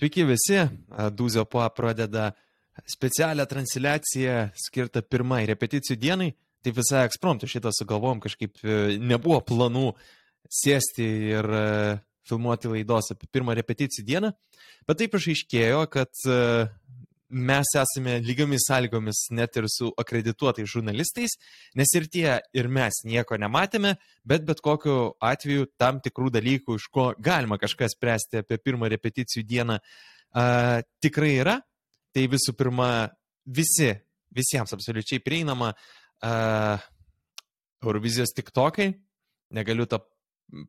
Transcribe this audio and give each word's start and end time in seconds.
Sveiki 0.00 0.22
visi, 0.24 0.56
Dūzio 1.12 1.42
po 1.44 1.60
pradeda 1.76 2.30
specialią 2.88 3.44
transliaciją 3.44 4.36
skirtą 4.56 5.02
pirmai 5.04 5.42
repeticijų 5.50 5.98
dienai. 6.00 6.28
Tai 6.64 6.72
visai 6.72 7.02
ekspromptu 7.04 7.48
šitą 7.48 7.68
sugalvom, 7.76 8.22
kažkaip 8.24 8.62
e, 8.64 8.96
nebuvo 8.96 9.42
planų 9.44 9.90
sėsti 10.48 11.04
ir 11.34 11.48
e, 11.52 11.66
filmuoti 12.24 12.72
laidos 12.72 13.12
apie 13.12 13.28
pirmą 13.28 13.52
repeticijų 13.58 14.06
dieną, 14.08 14.32
bet 14.88 15.02
taip 15.02 15.18
išaiškėjo, 15.20 15.84
kad 15.92 16.24
e, 16.24 16.40
mes 17.30 17.70
esame 17.78 18.18
lygiomis 18.24 18.66
sąlygomis 18.68 19.28
net 19.30 19.56
ir 19.56 19.68
su 19.70 19.90
akredituotais 19.98 20.68
žurnalistais, 20.68 21.36
nes 21.78 21.94
ir 21.94 22.08
tie, 22.10 22.28
ir 22.56 22.68
mes 22.68 23.02
nieko 23.06 23.38
nematėme, 23.38 23.94
bet 24.26 24.44
bet 24.48 24.62
kokiu 24.64 25.14
atveju 25.22 25.70
tam 25.78 26.00
tikrų 26.02 26.32
dalykų, 26.36 26.76
iš 26.80 26.88
ko 26.92 27.10
galima 27.18 27.58
kažką 27.60 27.88
spręsti 27.92 28.42
apie 28.42 28.58
pirmą 28.58 28.90
repeticijų 28.90 29.46
dieną, 29.46 29.78
uh, 29.80 30.78
tikrai 31.02 31.34
yra. 31.38 31.60
Tai 32.10 32.24
visų 32.26 32.56
pirma, 32.58 33.06
visi, 33.46 33.92
visiems 34.34 34.74
absoliučiai 34.74 35.22
prieinama 35.22 35.70
uh, 35.70 36.88
Eurovizijos 37.84 38.34
tiktokai. 38.34 38.90
Negaliu 39.54 39.86
to 39.86 40.00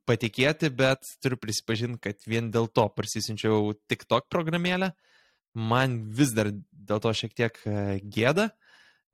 patikėti, 0.06 0.70
bet 0.74 1.08
turiu 1.22 1.40
prisipažinti, 1.42 2.02
kad 2.06 2.28
vien 2.30 2.52
dėl 2.54 2.70
to 2.70 2.86
parsisinčiau 2.94 3.74
TikTok 3.90 4.30
programėlę. 4.30 4.92
Man 5.58 6.02
vis 6.16 6.32
dar 6.36 6.52
dėl 6.72 7.02
to 7.04 7.12
šiek 7.16 7.34
tiek 7.36 7.58
gėda, 8.08 8.50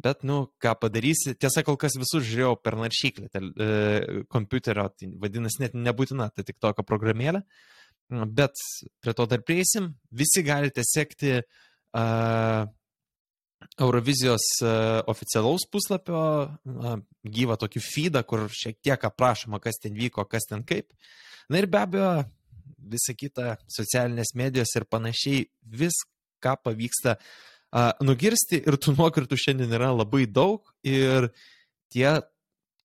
bet, 0.04 0.24
nu, 0.28 0.46
ką 0.62 0.76
padarysi. 0.82 1.34
Tiesa, 1.40 1.64
kol 1.66 1.78
kas 1.82 1.98
visus 1.98 2.26
žiūrėjau 2.28 2.58
per 2.62 2.78
naršyklę 2.78 3.30
tel, 3.34 3.50
e, 3.50 4.24
kompiuterio, 4.32 4.88
tai 4.94 5.10
vadinasi, 5.22 5.64
net 5.66 5.78
nebūtina 5.78 6.30
ta 6.34 6.46
TikTok 6.46 6.84
programėlė. 6.88 7.44
Bet 8.08 8.56
prie 9.04 9.14
to 9.18 9.26
dar 9.28 9.44
prieisim. 9.44 9.92
Visi 10.16 10.44
galite 10.46 10.86
sekti 10.88 11.34
uh, 11.42 12.62
Eurovizijos 13.84 14.46
uh, 14.64 15.02
oficialaus 15.12 15.66
puslapio 15.68 16.22
uh, 16.46 16.94
gyvą 17.28 17.58
tokį 17.60 17.84
feedą, 17.84 18.22
kur 18.24 18.46
šiek 18.54 18.80
tiek 18.86 19.04
aprašoma, 19.10 19.60
kas 19.60 19.82
ten 19.84 19.98
vyko, 19.98 20.24
kas 20.30 20.48
ten 20.48 20.64
kaip. 20.64 20.94
Na 21.52 21.60
ir 21.60 21.68
be 21.68 21.82
abejo, 21.82 22.14
visa 22.96 23.18
kita, 23.18 23.58
socialinės 23.76 24.32
medijos 24.40 24.72
ir 24.80 24.88
panašiai, 24.88 25.50
viską 25.68 26.17
pavyksta 26.56 27.18
uh, 27.18 27.92
nugirsti 28.06 28.62
ir 28.64 28.80
tų 28.80 28.96
nuokirtų 28.96 29.40
šiandien 29.44 29.76
yra 29.76 29.92
labai 29.92 30.24
daug 30.30 30.64
ir 30.88 31.32
tie 31.92 32.20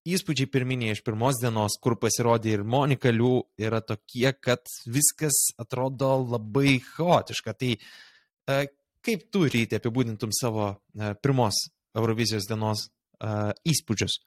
įspūdžiai 0.03 0.51
pirminiai 0.51 0.97
iš 0.97 1.05
pirmos 1.07 1.39
dienos, 1.39 1.79
kur 1.79 1.95
pasirodė 1.95 2.57
ir 2.57 2.65
Monika 2.67 3.13
Lių, 3.15 3.45
yra 3.63 3.79
tokie, 3.87 4.33
kad 4.35 4.67
viskas 4.91 5.53
atrodo 5.63 6.17
labai 6.35 6.81
chaotiška. 6.83 7.55
Tai 7.55 7.77
uh, 7.79 8.65
Kaip 9.03 9.25
tu 9.35 9.49
ryte 9.51 9.81
apibūdintum 9.81 10.31
savo 10.31 10.67
uh, 10.71 11.15
pirmos 11.19 11.57
Eurovizijos 11.99 12.47
dienos 12.47 12.85
uh, 13.19 13.51
įspūdžius? 13.67 14.21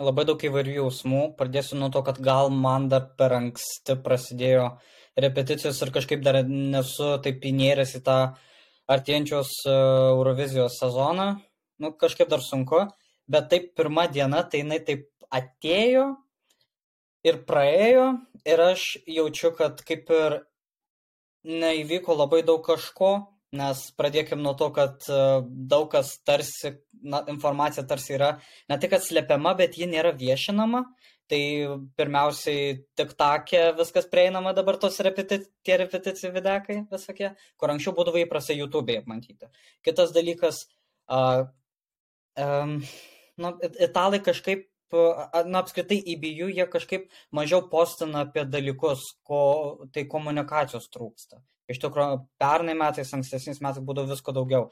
Labai 0.00 0.24
daug 0.26 0.40
įvairių 0.40 0.78
jausmų. 0.78 1.20
Pradėsiu 1.36 1.76
nuo 1.78 1.90
to, 1.92 2.00
kad 2.06 2.16
gal 2.24 2.48
man 2.48 2.88
dar 2.88 3.10
per 3.18 3.36
anksti 3.36 3.98
prasidėjo 4.06 4.70
repeticijos 5.20 5.80
ir 5.82 5.92
kažkaip 5.94 6.22
dar 6.24 6.40
nesu 6.48 7.14
taip 7.24 7.44
įnėręs 7.46 7.96
į 7.98 8.02
tą 8.06 8.18
artėjančios 8.90 9.52
Eurovizijos 9.70 10.78
sezoną. 10.80 11.28
Nu, 11.80 11.92
kažkaip 11.98 12.30
dar 12.30 12.42
sunku. 12.44 12.84
Bet 13.30 13.48
taip 13.50 13.72
pirma 13.78 14.06
diena, 14.12 14.42
tai 14.44 14.60
jinai 14.62 14.80
taip 14.84 15.08
atėjo 15.32 16.10
ir 17.24 17.40
praėjo 17.48 18.08
ir 18.44 18.60
aš 18.60 18.88
jaučiu, 19.08 19.54
kad 19.56 19.80
kaip 19.86 20.10
ir 20.12 20.42
neįvyko 21.44 22.16
labai 22.16 22.42
daug 22.44 22.60
kažko, 22.64 23.14
nes 23.54 23.80
pradėkim 23.98 24.42
nuo 24.42 24.54
to, 24.58 24.70
kad 24.74 25.04
e, 25.08 25.20
daug 25.70 25.88
kas 25.92 26.16
tarsi, 26.26 26.74
na, 27.04 27.22
informacija 27.30 27.84
tarsi 27.88 28.16
yra 28.16 28.34
ne 28.70 28.78
tik 28.82 28.96
atslepiama, 28.98 29.54
bet 29.58 29.78
ji 29.78 29.88
nėra 29.90 30.14
viešinama. 30.18 30.84
Tai 31.32 31.40
pirmiausiai 31.96 32.74
tik 33.00 33.14
takė 33.16 33.62
viskas 33.78 34.04
prieinama 34.12 34.52
dabar 34.56 34.76
tos 34.76 34.98
repeti 35.06 35.38
tie 35.64 35.78
repeticijų 35.80 36.34
videkai 36.34 36.82
visokie, 36.90 37.30
kur 37.56 37.72
anksčiau 37.72 37.94
būdavo 37.96 38.20
įprasta 38.20 38.52
YouTube'e 38.52 39.06
matyti. 39.08 39.48
Kitas 39.86 40.12
dalykas, 40.12 40.66
uh, 41.08 41.46
um, 42.36 42.76
na, 43.40 43.54
italai 43.88 44.20
kažkaip 44.26 44.68
na, 44.92 45.62
apskritai 45.62 45.98
įbijų 46.14 46.50
jie 46.54 46.66
kažkaip 46.70 47.08
mažiau 47.34 47.64
postina 47.70 48.24
apie 48.26 48.44
dalykus, 48.48 49.06
ko 49.26 49.40
tai 49.94 50.06
komunikacijos 50.10 50.90
trūksta. 50.92 51.40
Iš 51.70 51.80
tikrųjų, 51.80 52.20
pernai 52.40 52.74
metais, 52.76 53.12
ankstesniais 53.16 53.62
metais 53.64 53.84
būdavo 53.84 54.12
visko 54.12 54.34
daugiau. 54.36 54.68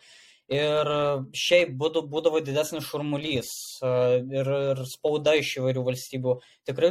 Ir 0.52 0.88
šiaip 1.38 1.72
būdavo, 1.80 2.08
būdavo 2.12 2.42
didesnis 2.44 2.84
šurmulys 2.84 3.52
ir, 3.82 4.52
ir 4.72 4.84
spauda 4.90 5.36
iš 5.40 5.54
įvairių 5.62 5.84
valstybių. 5.86 6.34
Tikrai, 6.68 6.90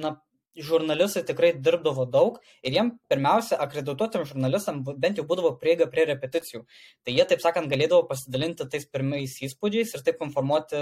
na, 0.00 0.14
žurnalistai 0.58 1.22
tikrai 1.26 1.50
dirbdavo 1.54 2.06
daug 2.10 2.38
ir 2.66 2.74
jiem 2.74 2.90
pirmiausia 3.10 3.58
akredituotiem 3.62 4.24
žurnalistam 4.28 4.80
bent 4.84 5.20
jau 5.20 5.24
būdavo 5.28 5.52
prieiga 5.60 5.86
prie 5.90 6.06
repeticijų. 6.08 6.64
Tai 7.04 7.14
jie, 7.14 7.24
taip 7.30 7.42
sakant, 7.44 7.70
galėdavo 7.70 8.08
pasidalinti 8.10 8.66
tais 8.70 8.86
pirmais 8.86 9.36
įspūdžiais 9.46 9.94
ir 9.94 10.04
taip 10.06 10.22
informuoti 10.26 10.80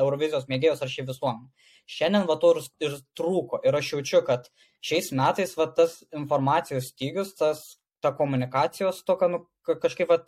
Eurovizijos 0.00 0.48
mėgėjus 0.50 0.82
ar 0.84 0.92
šį 0.92 1.06
visuomenę. 1.10 1.68
Šiandien 1.90 2.28
va 2.30 2.38
to 2.40 2.54
ir, 2.54 2.62
ir 2.88 2.98
trūko 3.18 3.60
ir 3.66 3.76
aš 3.76 3.92
jaučiu, 3.96 4.22
kad 4.24 4.48
šiais 4.84 5.12
metais 5.16 5.52
va 5.58 5.68
tas 5.76 6.00
informacijos 6.14 6.88
stygius, 6.94 7.34
tas, 7.36 7.64
ta 8.00 8.14
komunikacijos 8.16 9.04
toka 9.04 9.28
nu, 9.32 9.44
kažkaip 9.68 10.08
va, 10.12 10.22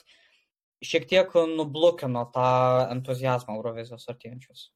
šiek 0.84 1.06
tiek 1.08 1.36
nublukino 1.56 2.26
tą 2.34 2.48
entuzijazmą 2.92 3.56
Eurovizijos 3.56 4.08
artėjančius. 4.12 4.70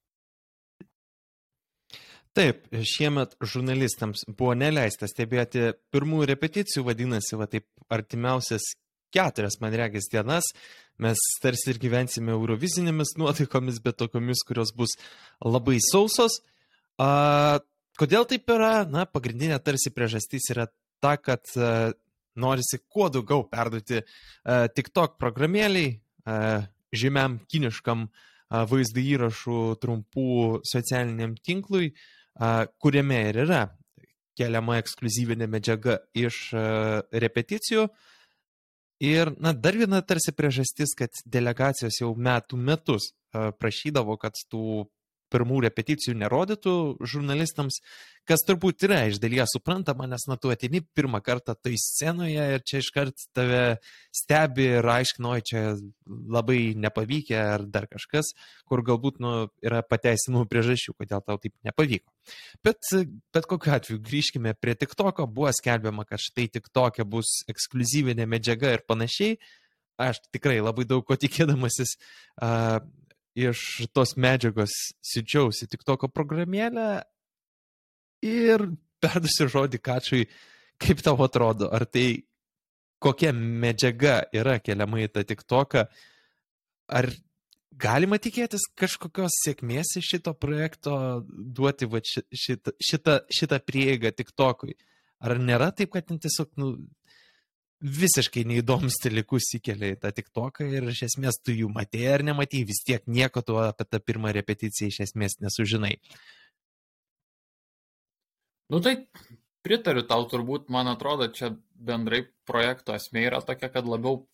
Taip, 2.37 2.69
šiemet 2.87 3.33
žurnalistams 3.43 4.23
buvo 4.29 4.53
neleista 4.55 5.09
stebėti 5.11 5.73
pirmųjų 5.91 6.29
repeticijų, 6.31 6.85
vadinasi, 6.87 7.35
va 7.41 7.49
taip 7.51 7.67
artimiausias 7.91 8.69
keturias, 9.11 9.59
man 9.63 9.75
regis, 9.75 10.07
dienas. 10.13 10.47
Mes 11.01 11.19
tarsi 11.43 11.73
ir 11.73 11.81
gyvensime 11.83 12.31
eurovizinėmis 12.37 13.17
nuotaikomis, 13.19 13.81
bet 13.83 13.99
tokiomis, 13.99 14.45
kurios 14.47 14.71
bus 14.77 14.95
labai 15.43 15.81
sausos. 15.83 16.39
A, 17.03 17.59
kodėl 17.99 18.29
taip 18.31 18.53
yra? 18.55 18.85
Na, 18.87 19.09
pagrindinė 19.11 19.59
tarsi 19.65 19.91
priežastis 19.91 20.53
yra 20.55 20.69
ta, 21.03 21.17
kad 21.19 21.51
norisi 22.37 22.81
kuo 22.87 23.09
daugiau 23.13 23.47
perduoti 23.51 24.01
a, 24.01 24.67
TikTok 24.69 25.19
programėliai, 25.21 25.95
a, 26.27 26.61
žymiam 26.95 27.39
kiniškam 27.51 28.07
a, 28.07 28.65
vaizdo 28.71 29.03
įrašų 29.03 29.61
trumpų 29.83 30.61
socialiniam 30.67 31.37
tinklui, 31.39 31.93
kuriame 32.81 33.19
ir 33.29 33.39
yra 33.45 33.65
keliama 34.39 34.79
ekskluzyvinė 34.81 35.49
medžiaga 35.51 35.99
iš 36.17 36.39
repeticijų. 37.13 37.85
Ir 39.05 39.33
na, 39.41 39.53
dar 39.53 39.77
viena 39.77 40.01
tarsi 40.05 40.33
priežastis, 40.37 40.95
kad 40.97 41.21
delegacijos 41.29 42.01
jau 42.01 42.15
metų 42.17 42.59
metus 42.61 43.11
prašydavo, 43.33 44.17
kad 44.21 44.37
tų 44.51 44.87
pirmų 45.31 45.63
repeticijų 45.67 46.17
nerodytų 46.21 46.75
žurnalistams, 47.07 47.81
kas 48.29 48.45
turbūt 48.47 48.85
yra 48.87 49.05
iš 49.11 49.19
dalies 49.23 49.53
suprantama, 49.55 50.07
nes 50.11 50.27
na 50.29 50.37
tu 50.41 50.53
atini 50.53 50.83
pirmą 50.83 51.23
kartą 51.25 51.57
tai 51.59 51.75
scenoje 51.81 52.47
ir 52.57 52.65
čia 52.67 52.83
iškart 52.83 53.27
tave 53.37 53.63
stebi 54.15 54.69
ir 54.79 54.91
aiškinoji, 54.95 55.47
čia 55.51 55.63
labai 56.07 56.75
nepavykę 56.79 57.39
ar 57.41 57.65
dar 57.67 57.89
kažkas, 57.91 58.33
kur 58.69 58.85
galbūt 58.87 59.21
nu, 59.23 59.35
yra 59.65 59.83
pateisinamų 59.87 60.47
priežasčių, 60.51 60.97
kodėl 60.99 61.25
tau 61.27 61.41
taip 61.43 61.55
nepavyko. 61.67 62.11
Bet, 62.67 62.83
bet 63.35 63.49
kokiu 63.51 63.75
atveju 63.77 64.03
grįžkime 64.05 64.55
prie 64.59 64.77
TikToko, 64.79 65.27
buvo 65.31 65.51
skelbiama, 65.57 66.07
kad 66.09 66.23
štai 66.23 66.49
TikTok'e 66.55 67.07
bus 67.09 67.41
ekskluzyvinė 67.51 68.29
medžiaga 68.31 68.77
ir 68.77 68.87
panašiai. 68.87 69.39
Aš 70.01 70.23
tikrai 70.33 70.61
labai 70.65 70.87
daug 70.89 71.05
ko 71.05 71.17
tikėdamasis 71.21 71.97
uh, 72.41 72.81
iš 73.41 73.89
tos 73.97 74.17
medžiagos 74.21 74.75
siunčiausi 75.13 75.69
tik 75.71 75.85
toko 75.87 76.11
programėlę 76.13 76.89
ir 78.27 78.67
perdusiu 79.01 79.49
žodį 79.51 79.81
kačiui, 79.81 80.27
kaip 80.81 81.01
tau 81.05 81.17
atrodo, 81.25 81.71
ar 81.73 81.87
tai 81.89 82.23
kokia 83.01 83.33
medžiaga 83.33 84.21
yra 84.37 84.59
keliama 84.61 85.01
į 85.05 85.09
tą 85.15 85.25
tik 85.29 85.43
toką, 85.49 85.87
ar 86.93 87.09
galima 87.81 88.19
tikėtis 88.21 88.67
kažkokios 88.79 89.41
sėkmės 89.45 89.95
iš 90.01 90.13
šito 90.15 90.35
projekto 90.37 90.95
duoti 91.29 91.89
va, 91.89 92.03
šitą, 92.05 92.75
šitą, 92.77 93.19
šitą 93.33 93.61
prieigą 93.65 94.13
tik 94.17 94.35
tokui. 94.37 94.77
Ar 95.21 95.37
nėra 95.41 95.71
taip, 95.77 95.93
kad 95.95 96.09
tiesiog 96.09 96.53
nu, 96.61 96.75
visiškai 97.81 98.45
neįdomius 98.45 98.99
dalykus 99.01 99.49
įkelia 99.57 99.95
į 99.95 100.01
tą 100.03 100.11
tiktoką 100.17 100.67
ir 100.69 100.91
iš 100.93 101.07
esmės 101.09 101.41
tu 101.41 101.55
jų 101.57 101.71
matėjai 101.73 102.19
ar 102.19 102.25
nematėjai, 102.29 102.67
vis 102.69 102.83
tiek 102.85 103.07
nieko 103.09 103.43
tu 103.47 103.57
apie 103.61 103.87
tą 103.89 104.01
pirmą 104.05 104.35
repeticiją 104.37 104.91
iš 104.93 105.01
esmės 105.09 105.39
nesužinai. 105.41 105.95
Nu 108.71 108.83
tai 108.85 108.95
pritariu 109.67 110.05
tau 110.07 110.27
turbūt, 110.29 110.69
man 110.73 110.93
atrodo, 110.93 111.31
čia 111.33 111.55
bendrai 111.75 112.27
projekto 112.47 112.95
esmė 112.95 113.27
yra 113.31 113.41
tokia, 113.45 113.71
kad 113.73 113.89
labiau 113.89 114.27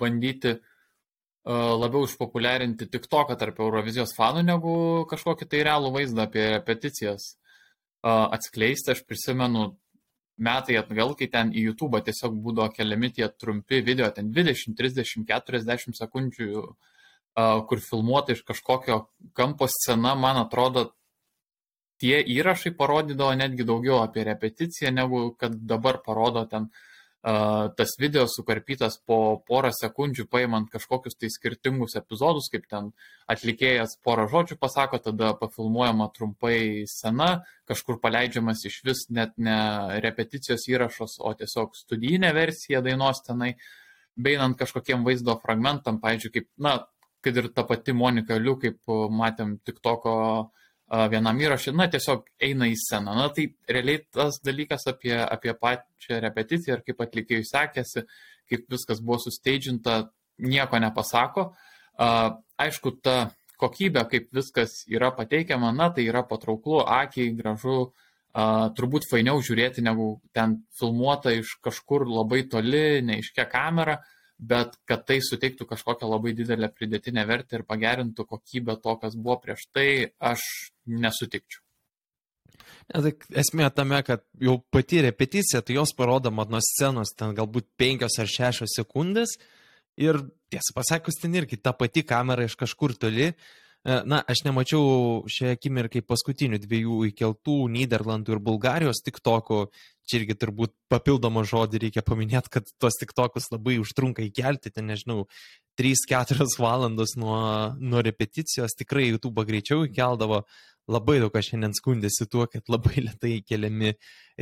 bandyti 0.00 0.56
uh, 0.56 1.74
labiau 1.76 2.08
išpopuliarinti 2.08 2.88
tik 2.90 3.06
toką 3.10 3.36
tarp 3.38 3.60
Eurovizijos 3.60 4.16
fanų, 4.16 4.46
negu 4.48 4.72
kažkokį 5.10 5.48
tai 5.50 5.62
realų 5.68 5.92
vaizdą 5.94 6.24
apie 6.24 6.48
repeticijas 6.56 7.34
uh, 7.34 8.26
atskleisti. 8.34 8.96
Aš 8.96 9.04
prisimenu 9.06 9.74
metai 10.38 10.78
atgal, 10.80 11.14
kai 11.18 11.28
ten 11.32 11.52
į 11.52 11.68
YouTube 11.70 12.00
tiesiog 12.04 12.36
būdavo 12.44 12.72
keliami 12.74 13.10
tie 13.16 13.28
trumpi 13.30 13.82
video, 13.84 14.10
ten 14.14 14.30
20, 14.34 14.76
30, 14.78 15.26
40 15.28 15.98
sekundžių, 15.98 16.64
kur 17.70 17.82
filmuota 17.82 18.34
iš 18.34 18.44
kažkokio 18.46 19.00
kampo 19.38 19.68
scena, 19.70 20.14
man 20.18 20.40
atrodo, 20.42 20.88
tie 21.98 22.20
įrašai 22.22 22.74
parodydavo 22.78 23.34
netgi 23.38 23.66
daugiau 23.66 24.02
apie 24.02 24.24
repeticiją, 24.26 24.94
negu 24.94 25.24
kad 25.38 25.54
dabar 25.66 25.98
parodo 26.06 26.44
ten 26.50 26.70
uh, 26.70 26.87
tas 27.76 27.94
video 27.98 28.24
sukarpytas 28.30 28.98
po 29.06 29.40
porą 29.48 29.70
sekundžių, 29.74 30.26
paimant 30.30 30.68
kažkokius 30.72 31.18
tai 31.18 31.30
skirtingus 31.32 31.96
epizodus, 31.98 32.48
kaip 32.52 32.68
ten 32.70 32.92
atlikėjas 33.30 33.96
porą 34.06 34.28
žodžių 34.30 34.58
pasako, 34.60 35.00
tada 35.02 35.32
pafilmuojama 35.38 36.08
trumpai 36.16 36.84
scena, 36.90 37.30
kažkur 37.68 37.98
paleidžiamas 38.02 38.64
iš 38.70 38.80
vis 38.86 39.06
net 39.10 39.34
ne 39.36 39.58
repeticijos 40.04 40.68
įrašas, 40.70 41.18
o 41.20 41.34
tiesiog 41.38 41.74
studijinė 41.76 42.32
versija 42.36 42.80
dainos 42.84 43.24
tenai, 43.26 43.56
beinant 44.16 44.56
kažkokiem 44.58 45.04
vaizdo 45.06 45.36
fragmentam, 45.42 46.00
pavyzdžiui, 46.02 46.34
kaip, 46.38 46.48
na, 46.58 46.78
kad 47.22 47.36
ir 47.36 47.50
ta 47.54 47.66
pati 47.66 47.92
Monika 47.92 48.38
Liu, 48.38 48.56
kaip 48.62 48.78
matėm 49.10 49.58
tik 49.66 49.82
toko 49.84 50.14
uh, 50.38 50.67
vienam 50.88 51.40
įrašui, 51.40 51.74
na, 51.76 51.88
tiesiog 51.92 52.26
eina 52.40 52.68
į 52.70 52.76
sceną. 52.80 53.14
Na, 53.16 53.28
tai 53.34 53.48
realiai 53.68 54.00
tas 54.14 54.40
dalykas 54.44 54.88
apie, 54.88 55.14
apie 55.20 55.52
pačią 55.54 56.20
repeticiją 56.24 56.78
ir 56.78 56.84
kaip 56.86 57.02
atlikėjai 57.04 57.48
sekėsi, 57.48 58.04
kaip 58.48 58.64
viskas 58.72 59.02
buvo 59.04 59.20
susteidžinta, 59.20 60.00
nieko 60.40 60.80
nepasako. 60.80 61.50
Aišku, 61.98 62.94
ta 63.04 63.30
kokybė, 63.60 64.06
kaip 64.08 64.28
viskas 64.34 64.84
yra 64.88 65.10
pateikiama, 65.12 65.74
na, 65.76 65.90
tai 65.92 66.06
yra 66.08 66.22
patrauklu, 66.24 66.80
akiai, 66.86 67.34
gražu, 67.36 67.90
turbūt 68.78 69.08
fainiau 69.10 69.42
žiūrėti, 69.44 69.82
negu 69.84 70.20
ten 70.36 70.60
filmuota 70.78 71.34
iš 71.34 71.58
kažkur 71.64 72.06
labai 72.08 72.44
toli, 72.48 73.02
neiškia 73.04 73.48
kamera. 73.50 73.98
Uh, 73.98 74.14
bet 74.38 74.76
kad 74.88 75.04
tai 75.08 75.18
suteiktų 75.24 75.66
kažkokią 75.68 76.08
labai 76.08 76.32
didelę 76.38 76.70
pridėtinę 76.70 77.24
vertę 77.26 77.58
ir 77.58 77.66
pagerintų 77.66 78.26
kokybę 78.28 78.78
to, 78.82 78.94
kas 79.02 79.16
buvo 79.18 79.38
prieš 79.42 79.66
tai, 79.74 79.88
aš 80.18 80.42
nesutikčiau. 80.86 81.62
Ne, 82.88 83.02
tai 83.04 83.12
esmė 83.42 83.68
tame, 83.74 84.00
kad 84.06 84.22
jau 84.40 84.58
pati 84.72 85.02
repeticija, 85.04 85.60
tai 85.60 85.76
jos 85.76 85.92
parodoma 85.96 86.46
nuo 86.48 86.60
scenos 86.64 87.12
ten 87.16 87.34
galbūt 87.36 87.68
penkios 87.80 88.16
ar 88.22 88.30
šešios 88.30 88.76
sekundės 88.78 89.36
ir 89.98 90.20
tiesą 90.52 90.74
pasakus 90.76 91.18
ten 91.20 91.34
irgi 91.36 91.58
ta 91.60 91.74
pati 91.76 92.04
kamera 92.06 92.46
iš 92.46 92.56
kažkur 92.56 92.94
toli. 92.96 93.32
E, 93.32 93.67
na, 93.84 94.22
aš 94.26 94.42
nemačiau 94.44 95.22
šią 95.30 95.54
akimirką 95.54 96.02
paskutinių 96.06 96.58
dviejų 96.64 97.04
įkeltų 97.12 97.60
Niderlandų 97.72 98.34
ir 98.34 98.42
Bulgarijos 98.42 99.00
tik 99.04 99.22
toko 99.24 99.68
čia 100.08 100.22
irgi 100.22 100.36
turbūt 100.40 100.72
papildomą 100.90 101.44
žodį 101.48 101.82
reikia 101.84 102.02
paminėti, 102.06 102.52
kad 102.56 102.70
tos 102.80 102.96
tik 103.00 103.12
tokus 103.16 103.50
labai 103.52 103.76
užtrunka 103.82 104.24
įkelti, 104.24 104.72
ten 104.72 104.88
nežinau, 104.88 105.26
3-4 105.78 106.48
valandos 106.58 107.14
nuo, 107.20 107.38
nuo 107.78 108.02
repeticijos, 108.04 108.74
tikrai 108.78 109.10
YouTube 109.10 109.44
greičiau 109.48 109.84
įkeldavo, 109.86 110.42
labai 110.90 111.18
daug 111.22 111.32
kas 111.34 111.50
šiandien 111.50 111.76
skundėsi 111.76 112.26
tuo, 112.32 112.48
kad 112.50 112.66
labai 112.72 112.96
lietai 113.06 113.38
keliami 113.46 113.94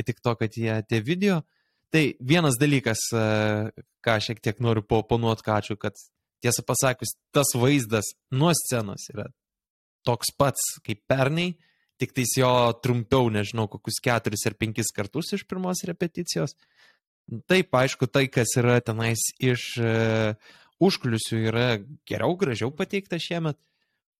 tik 0.07 0.23
to, 0.23 0.35
kad 0.39 0.55
tie, 0.55 0.71
tie 0.87 1.03
video. 1.03 1.43
Tai 1.93 2.03
vienas 2.19 2.57
dalykas, 2.59 3.05
e, 3.15 3.27
ką 4.03 4.17
šiek 4.23 4.41
tiek 4.43 4.57
noriu 4.63 4.83
ponuot 4.83 5.43
kačiu, 5.45 5.77
kad 5.79 5.95
tiesą 6.43 6.63
pasakius, 6.67 7.15
tas 7.35 7.53
vaizdas 7.57 8.13
nuo 8.31 8.53
scenos 8.55 9.07
yra 9.13 9.27
toks 10.07 10.31
pats 10.37 10.77
kaip 10.85 11.01
pernai, 11.09 11.51
tik 11.99 12.13
tais 12.15 12.37
jo 12.37 12.51
trumpiau, 12.83 13.31
nežinau, 13.33 13.67
kokius 13.71 13.99
keturis 14.03 14.45
ar 14.47 14.55
penkis 14.59 14.93
kartus 14.95 15.33
iš 15.35 15.43
pirmos 15.49 15.83
repeticijos. 15.89 16.53
Taip, 17.49 17.73
aišku, 17.75 18.07
tai, 18.07 18.27
kas 18.31 18.53
yra 18.59 18.77
tenais 18.79 19.19
iš 19.43 19.63
uh, 19.81 20.37
užkliusių, 20.83 21.41
yra 21.49 21.67
geriau, 22.07 22.37
gražiau 22.39 22.71
pateikta 22.71 23.19
šiemet, 23.19 23.57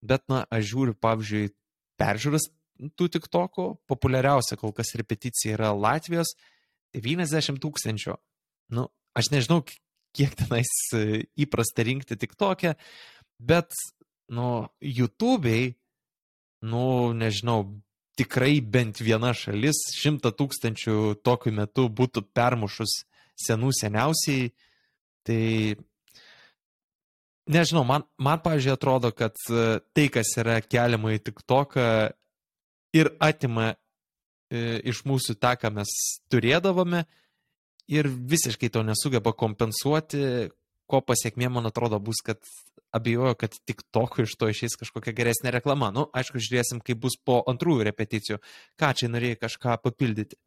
bet, 0.04 0.26
na, 0.32 0.44
aš 0.52 0.68
žiūriu, 0.74 0.98
pavyzdžiui, 1.00 1.54
peržiūras 2.02 2.50
tų 2.98 3.08
tik 3.14 3.30
toko, 3.34 3.70
populiariausia 3.90 4.58
kol 4.60 4.74
kas 4.76 4.94
repeticija 5.00 5.56
yra 5.56 5.72
Latvijos 5.74 6.36
90 6.98 7.62
tūkstančių. 7.64 8.18
Nu, 8.76 8.90
aš 9.18 9.32
nežinau, 9.34 9.64
kiek 10.18 10.36
tenais 10.40 10.72
e, 10.98 11.24
įprasta 11.46 11.86
rinkti 11.86 12.18
tik 12.20 12.36
tokią, 12.40 12.74
bet, 13.38 13.74
nu, 14.34 14.68
YouTube'ai 14.82 15.76
nu, 16.68 17.14
nežinau, 17.14 17.66
tikrai 18.18 18.58
bent 18.62 19.02
viena 19.04 19.34
šalis 19.38 19.84
šimtą 20.00 20.32
tūkstančių 20.34 21.20
tokiu 21.26 21.54
metu 21.54 21.86
būtų 21.94 22.26
permušus 22.34 23.04
senų 23.38 23.70
seniausiai, 23.78 24.50
tai 25.28 25.42
nežinau, 27.46 27.84
man, 27.86 28.08
man 28.18 28.42
pavyzdžiui, 28.42 28.74
atrodo, 28.74 29.12
kad 29.14 29.38
e, 29.52 29.68
tai, 29.94 30.08
kas 30.14 30.34
yra 30.42 30.58
keliama 30.66 31.14
į 31.16 31.22
tik 31.30 31.44
toką 31.46 31.86
ir 32.98 33.12
atima 33.22 33.70
e, 33.74 34.80
iš 34.90 35.04
mūsų 35.06 35.38
tą, 35.38 35.54
ką 35.62 35.72
mes 35.78 35.94
turėdavome 36.32 37.06
ir 37.88 38.08
visiškai 38.08 38.70
to 38.74 38.84
nesugeba 38.86 39.34
kompensuoti, 39.34 40.50
ko 40.88 41.02
pasiekmė, 41.04 41.50
man 41.52 41.70
atrodo, 41.70 42.00
bus, 42.04 42.22
kad 42.24 42.40
abejoju, 42.96 43.36
kad 43.40 43.56
tik 43.68 43.84
tokio 43.92 44.26
iš 44.28 44.36
to 44.40 44.50
išeis 44.52 44.78
kažkokia 44.80 45.16
geresnė 45.16 45.52
reklama. 45.58 45.92
Nu, 45.96 46.08
aišku, 46.16 46.40
žiūrėsim, 46.44 46.82
kaip 46.84 47.02
bus 47.04 47.18
po 47.20 47.42
antrųjų 47.52 47.88
repeticijų. 47.90 48.40
Ką 48.80 48.94
čia 48.98 49.12
norėjai 49.12 49.42
kažką 49.44 49.80
papildyti? 49.84 50.40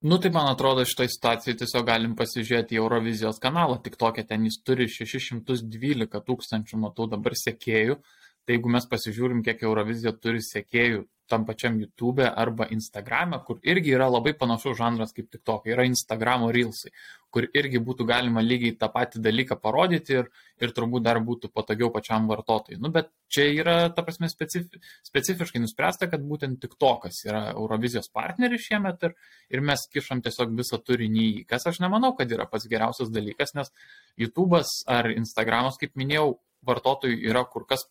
Nu, 0.00 0.16
tai 0.16 0.30
man 0.32 0.46
atrodo, 0.48 0.86
šitoj 0.88 1.10
situacijai 1.12 1.58
tiesiog 1.60 1.84
galim 1.84 2.14
pasižiūrėti 2.16 2.78
Eurovizijos 2.80 3.40
kanalą. 3.42 3.76
Tik 3.84 3.98
tokia 4.00 4.24
ten 4.24 4.46
jis 4.48 4.56
turi 4.64 4.86
612 4.88 6.22
tūkstančių, 6.30 6.78
matau 6.80 7.04
dabar 7.10 7.36
sekėjų. 7.36 7.98
Tai 8.46 8.56
jeigu 8.56 8.72
mes 8.72 8.86
pasižiūrim, 8.88 9.42
kiek 9.44 9.66
Eurovizija 9.68 10.14
turi 10.16 10.40
sekėjų 10.40 11.04
tam 11.30 11.46
pačiam 11.46 11.78
YouTube 11.80 12.26
arba 12.28 12.66
Instagram, 12.74 13.38
kur 13.46 13.60
irgi 13.62 13.94
yra 13.96 14.08
labai 14.10 14.34
panašus 14.38 14.76
žanras 14.78 15.14
kaip 15.16 15.30
tik 15.30 15.44
tokia, 15.46 15.74
yra 15.76 15.86
Instagramo 15.88 16.50
Reelsai, 16.54 16.90
kur 17.30 17.46
irgi 17.54 17.78
būtų 17.86 18.06
galima 18.08 18.42
lygiai 18.42 18.74
tą 18.78 18.88
patį 18.92 19.22
dalyką 19.22 19.56
parodyti 19.62 20.16
ir, 20.18 20.28
ir 20.60 20.74
turbūt 20.76 21.04
dar 21.06 21.20
būtų 21.24 21.52
patogiau 21.54 21.92
pačiam 21.94 22.26
vartotojui. 22.30 22.80
Nu, 22.82 22.90
bet 22.94 23.12
čia 23.30 23.46
yra, 23.54 23.76
ta 23.94 24.02
prasme, 24.06 24.28
specifi, 24.32 24.82
specifiškai 25.06 25.62
nuspręsta, 25.62 26.10
kad 26.10 26.26
būtent 26.26 26.60
tik 26.64 26.74
tokas 26.80 27.22
yra 27.28 27.46
Eurovizijos 27.54 28.10
partneris 28.12 28.66
šiemet 28.66 29.08
ir, 29.08 29.16
ir 29.54 29.64
mes 29.70 29.86
kišam 29.94 30.24
tiesiog 30.26 30.56
visą 30.58 30.82
turinį 30.82 31.26
į, 31.30 31.46
kas 31.50 31.68
aš 31.70 31.80
nemanau, 31.84 32.12
kad 32.18 32.30
yra 32.34 32.48
pats 32.50 32.68
geriausias 32.70 33.14
dalykas, 33.14 33.54
nes 33.58 33.70
YouTube'as 34.20 34.80
ar 34.90 35.12
Instagramas, 35.14 35.78
kaip 35.80 35.94
minėjau, 36.00 36.34
vartotojui 36.66 37.22
yra 37.24 37.44
kur 37.48 37.64
kas 37.68 37.86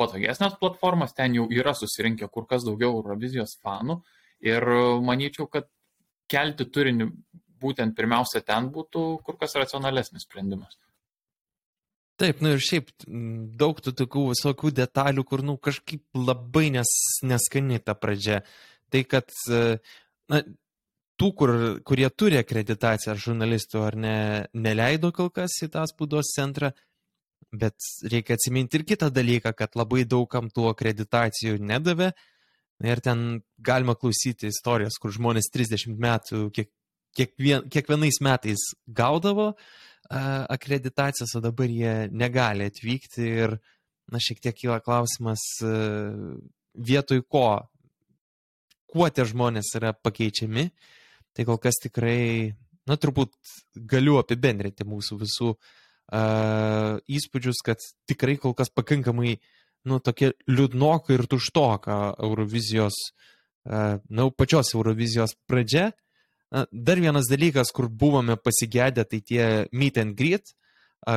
patogesnės 0.00 0.58
platformos, 0.60 1.14
ten 1.16 1.36
jau 1.38 1.46
yra 1.52 1.74
susirinkę 1.76 2.28
kur 2.32 2.46
kas 2.48 2.66
daugiau 2.66 2.98
Eurovizijos 2.98 3.56
fanų 3.64 4.00
ir 4.44 4.66
manyčiau, 5.04 5.48
kad 5.50 5.68
kelti 6.30 6.66
turinį 6.68 7.08
būtent 7.62 7.96
pirmiausia 7.96 8.42
ten 8.44 8.68
būtų 8.72 9.06
kur 9.24 9.38
kas 9.40 9.56
racionalesnis 9.56 10.26
sprendimas. 10.26 10.76
Taip, 12.16 12.40
nu 12.40 12.54
ir 12.56 12.62
šiaip 12.64 12.88
daug 13.60 13.80
tų 13.84 13.92
tokių 13.96 14.22
visokių 14.30 14.70
detalių, 14.78 15.24
kur, 15.28 15.42
nu, 15.44 15.58
kažkaip 15.60 16.16
labai 16.16 16.70
nes, 16.72 16.92
neskani 17.28 17.76
ta 17.84 17.92
pradžia. 17.92 18.38
Tai, 18.88 19.02
kad, 19.04 19.28
na, 20.32 20.40
tų, 21.20 21.28
kur, 21.36 21.52
kurie 21.84 22.08
turi 22.16 22.40
akreditaciją 22.40 23.18
žurnalistų 23.20 23.84
ar 23.84 23.98
ne, 24.00 24.16
neleido 24.56 25.12
kol 25.16 25.28
kas 25.34 25.58
į 25.66 25.68
tą 25.76 25.84
spaudos 25.90 26.32
centrą, 26.32 26.72
Bet 27.54 27.78
reikia 28.10 28.34
atsiminti 28.34 28.80
ir 28.80 28.86
kitą 28.88 29.10
dalyką, 29.14 29.52
kad 29.54 29.76
labai 29.78 30.04
daugam 30.08 30.48
tų 30.50 30.70
akreditacijų 30.72 31.60
nedavė. 31.62 32.10
Ir 32.84 33.00
ten 33.00 33.20
galima 33.64 33.94
klausyti 33.96 34.50
istorijos, 34.50 34.98
kur 35.00 35.14
žmonės 35.14 35.48
30 35.54 35.94
metų 36.02 36.40
kiek, 36.52 36.68
kiekvien, 37.16 37.64
kiekvienais 37.72 38.18
metais 38.24 38.66
gaudavo 38.86 39.52
uh, 39.54 40.42
akreditacijas, 40.52 41.32
o 41.38 41.40
dabar 41.44 41.72
jie 41.72 41.94
negali 42.12 42.68
atvykti. 42.68 43.30
Ir, 43.46 43.56
na, 44.12 44.20
šiek 44.20 44.42
tiek 44.44 44.58
kyla 44.58 44.82
klausimas, 44.84 45.46
uh, 45.64 46.36
vietoj 46.76 47.24
ko, 47.30 47.46
kuo 48.92 49.08
tie 49.08 49.24
žmonės 49.24 49.72
yra 49.78 49.94
pakeičiami. 49.96 50.68
Tai 51.36 51.48
kol 51.48 51.62
kas 51.62 51.80
tikrai, 51.80 52.52
na, 52.88 53.00
turbūt 53.00 53.32
galiu 53.88 54.18
apibendrinti 54.20 54.84
mūsų 54.88 55.20
visų 55.24 55.54
uh, 55.54 55.64
įspūdžius, 57.08 57.62
kad 57.64 57.82
tikrai 58.10 58.36
kol 58.42 58.54
kas 58.58 58.72
pakankamai, 58.74 59.38
nu, 59.86 60.00
tokia 60.02 60.32
liūdnoka 60.50 61.14
ir 61.14 61.26
tuštoka 61.30 62.16
Eurovizijos 62.22 62.96
na, 63.66 64.30
pačios 64.30 64.74
Eurovizijos 64.74 65.36
pradžia. 65.46 65.90
Dar 66.70 67.00
vienas 67.02 67.26
dalykas, 67.30 67.72
kur 67.74 67.88
buvome 67.90 68.36
pasigėdę, 68.38 69.04
tai 69.04 69.20
tie 69.20 69.46
meet 69.72 69.98
and 69.98 70.14
greet, 70.18 70.54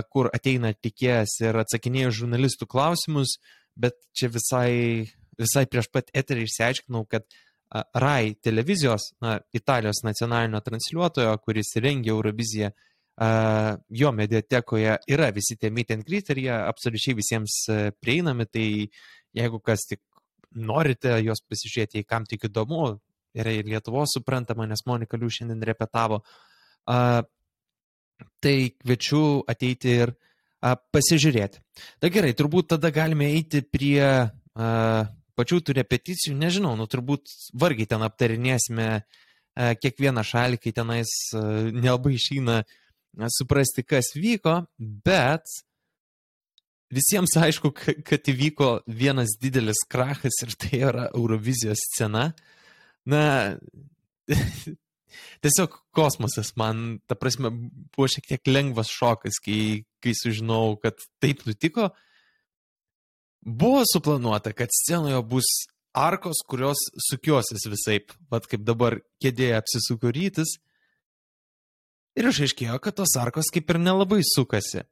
kur 0.10 0.30
ateina 0.34 0.74
tikėjas 0.74 1.38
ir 1.44 1.60
atsakinėja 1.62 2.12
žurnalistų 2.22 2.68
klausimus, 2.70 3.38
bet 3.78 3.96
čia 4.18 4.32
visai, 4.34 5.06
visai 5.40 5.66
prieš 5.70 5.90
pat 5.94 6.10
eterį 6.18 6.48
išsiaiškinau, 6.48 7.06
kad 7.10 7.30
RAI 7.70 8.34
televizijos, 8.42 9.12
na, 9.22 9.38
Italijos 9.54 10.02
nacionalinio 10.04 10.62
transliuotojo, 10.66 11.36
kuris 11.46 11.76
rengia 11.78 12.16
Euroviziją, 12.16 12.72
jo 13.20 14.12
mediatekoje 14.16 14.94
yra 15.12 15.32
visi 15.36 15.58
tie 15.60 15.72
meet 15.76 15.92
and 15.92 16.06
greet 16.08 16.30
ir 16.32 16.40
jie 16.46 16.54
absoliučiai 16.56 17.18
visiems 17.18 17.58
prieinami, 18.00 18.46
tai 18.48 18.68
jeigu 19.36 19.60
kas 19.60 19.84
tik 19.90 20.02
norite 20.56 21.18
juos 21.26 21.44
pasižiūrėti, 21.46 22.06
kam 22.08 22.24
tik 22.26 22.48
įdomu, 22.48 22.96
yra 23.38 23.52
ir 23.54 23.68
Lietuvos 23.68 24.16
suprantama, 24.16 24.66
nes 24.70 24.86
Monika 24.88 25.18
Liu 25.20 25.30
šiandien 25.30 25.62
repetavo. 25.68 26.24
Tai 28.44 28.56
kviečiu 28.80 29.24
ateiti 29.52 29.94
ir 30.04 30.16
pasižiūrėti. 30.60 31.62
Na 32.04 32.12
gerai, 32.12 32.34
turbūt 32.36 32.72
tada 32.74 32.92
galime 32.92 33.30
eiti 33.36 33.62
prie 33.64 34.02
pačių 35.40 35.62
tų 35.64 35.76
repeticijų, 35.78 36.36
nežinau, 36.36 36.74
nu 36.76 36.88
turbūt 36.90 37.32
vargiai 37.56 37.88
ten 37.88 38.04
aptarinėsime 38.04 38.88
a, 38.92 39.04
kiekvieną 39.80 40.24
šalį, 40.28 40.60
kai 40.60 40.74
tenais 40.76 41.14
a, 41.32 41.44
nelabai 41.72 42.18
išeina 42.18 42.58
suprasti, 43.34 43.84
kas 43.84 44.14
vyko, 44.16 44.62
bet 44.78 45.46
visiems 46.94 47.36
aišku, 47.38 47.72
kad 48.08 48.30
įvyko 48.32 48.70
vienas 48.88 49.36
didelis 49.42 49.82
krachas 49.90 50.42
ir 50.46 50.56
tai 50.60 50.84
yra 50.90 51.08
Eurovizijos 51.14 51.82
scena. 51.94 52.30
Na, 53.10 53.24
tiesiog 55.44 55.76
kosmosas 55.96 56.54
man, 56.60 57.00
ta 57.10 57.18
prasme, 57.20 57.52
buvo 57.96 58.10
šiek 58.12 58.30
tiek 58.30 58.50
lengvas 58.50 58.92
šokas, 58.94 59.40
kai, 59.46 59.86
kai 60.04 60.16
sužinojau, 60.18 60.78
kad 60.84 61.02
taip 61.24 61.46
nutiko. 61.48 61.90
Buvo 63.40 63.84
suplanuota, 63.88 64.54
kad 64.54 64.72
scenoje 64.82 65.22
bus 65.30 65.48
arkos, 65.96 66.42
kurios 66.48 66.82
sukiosis 67.10 67.66
visai, 67.72 68.02
vad 68.30 68.46
kaip 68.50 68.66
dabar 68.68 69.00
kėdėje 69.24 69.56
apsisuko 69.58 70.12
rytis. 70.16 70.58
Ir 72.18 72.32
išaiškėjo, 72.32 72.80
kad 72.82 72.98
tos 72.98 73.14
arkos 73.20 73.52
kaip 73.54 73.70
ir 73.70 73.82
nelabai 73.82 74.24
sukasi 74.26 74.86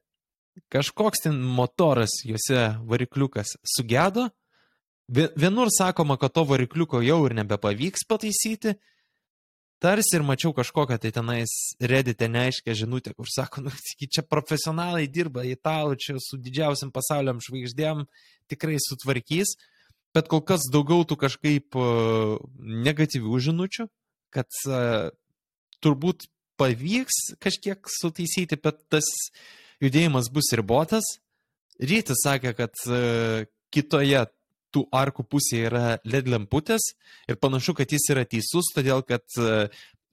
kažkoks 0.69 1.24
ten 1.24 1.39
motoras, 1.41 2.21
juose 2.25 2.77
varikliukas 2.86 3.57
sugedo. 3.75 4.29
Vienur 5.07 5.71
sakoma, 5.71 6.17
kad 6.17 6.33
to 6.36 6.43
varikliuko 6.43 7.01
jau 7.05 7.21
ir 7.27 7.36
nebepavyks 7.38 8.07
pataisyti. 8.09 8.75
Tarsi 9.77 10.17
ir 10.17 10.24
mačiau 10.25 10.55
kažkokią 10.57 10.97
tai 10.97 11.12
tenais 11.13 11.51
redite 11.79 12.25
neaiškę 12.27 12.74
žinutę, 12.74 13.13
kur 13.13 13.29
sako, 13.29 13.62
nu, 13.67 13.71
čia 14.01 14.24
profesionalai 14.25 15.05
dirba, 15.05 15.43
italų 15.45 16.00
čia 16.01 16.15
su 16.17 16.39
didžiausiam 16.41 16.89
pasauliam 16.91 17.38
žvaigždėm 17.45 18.07
tikrai 18.50 18.79
sutvarkys, 18.81 19.53
bet 20.17 20.31
kol 20.33 20.41
kas 20.41 20.65
daugiau 20.74 21.05
tų 21.05 21.19
kažkaip 21.21 21.77
negatyvių 22.57 23.43
žinučių, 23.47 23.86
kad 24.33 24.50
uh, 24.65 25.13
turbūt 25.86 26.25
pavyks 26.58 27.38
kažkiek 27.44 27.90
sutaisyti, 27.92 28.60
bet 28.62 28.82
tas 28.92 29.08
judėjimas 29.84 30.32
bus 30.34 30.52
ribotas. 30.58 31.06
Rytis 31.78 32.24
sakė, 32.26 32.56
kad 32.58 32.74
e, 32.90 33.46
kitoje 33.74 34.24
tų 34.74 34.84
arkų 34.94 35.26
pusėje 35.30 35.70
yra 35.70 35.84
LED 36.06 36.32
lemputės 36.34 36.92
ir 37.30 37.38
panašu, 37.42 37.76
kad 37.78 37.92
jis 37.94 38.10
yra 38.14 38.26
teisus, 38.28 38.72
todėl 38.76 39.04
kad 39.08 39.26
e, 39.38 39.68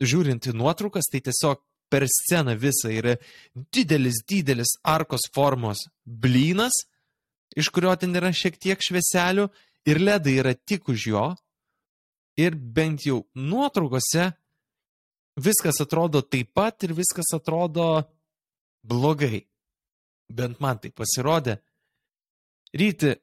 žiūrint 0.05 0.51
į 0.51 0.57
nuotraukas, 0.59 1.09
tai 1.11 1.23
tiesiog 1.25 1.63
per 1.93 2.07
sceną 2.11 2.57
visą 2.59 2.91
yra 2.93 3.17
didelis, 3.55 4.21
didelis 4.29 4.77
arkos 4.83 5.29
formos 5.35 5.87
blynas, 6.05 6.85
iš 7.57 7.71
kurio 7.75 7.95
ten 8.01 8.15
yra 8.19 8.33
šiek 8.35 8.59
tiek 8.61 8.81
švieselių 8.83 9.49
ir 9.89 10.01
ledai 10.03 10.39
yra 10.43 10.55
tik 10.55 10.89
už 10.93 11.09
jo. 11.13 11.27
Ir 12.35 12.57
bent 12.57 13.05
jau 13.07 13.21
nuotraukose 13.39 14.33
viskas 15.37 15.81
atrodo 15.83 16.23
taip 16.23 16.53
pat 16.55 16.87
ir 16.87 16.95
viskas 16.95 17.35
atrodo 17.35 18.05
blogai. 18.83 19.45
Bent 20.29 20.61
man 20.61 20.81
tai 20.81 20.91
pasirodė. 20.91 21.59
Ryti, 22.75 23.15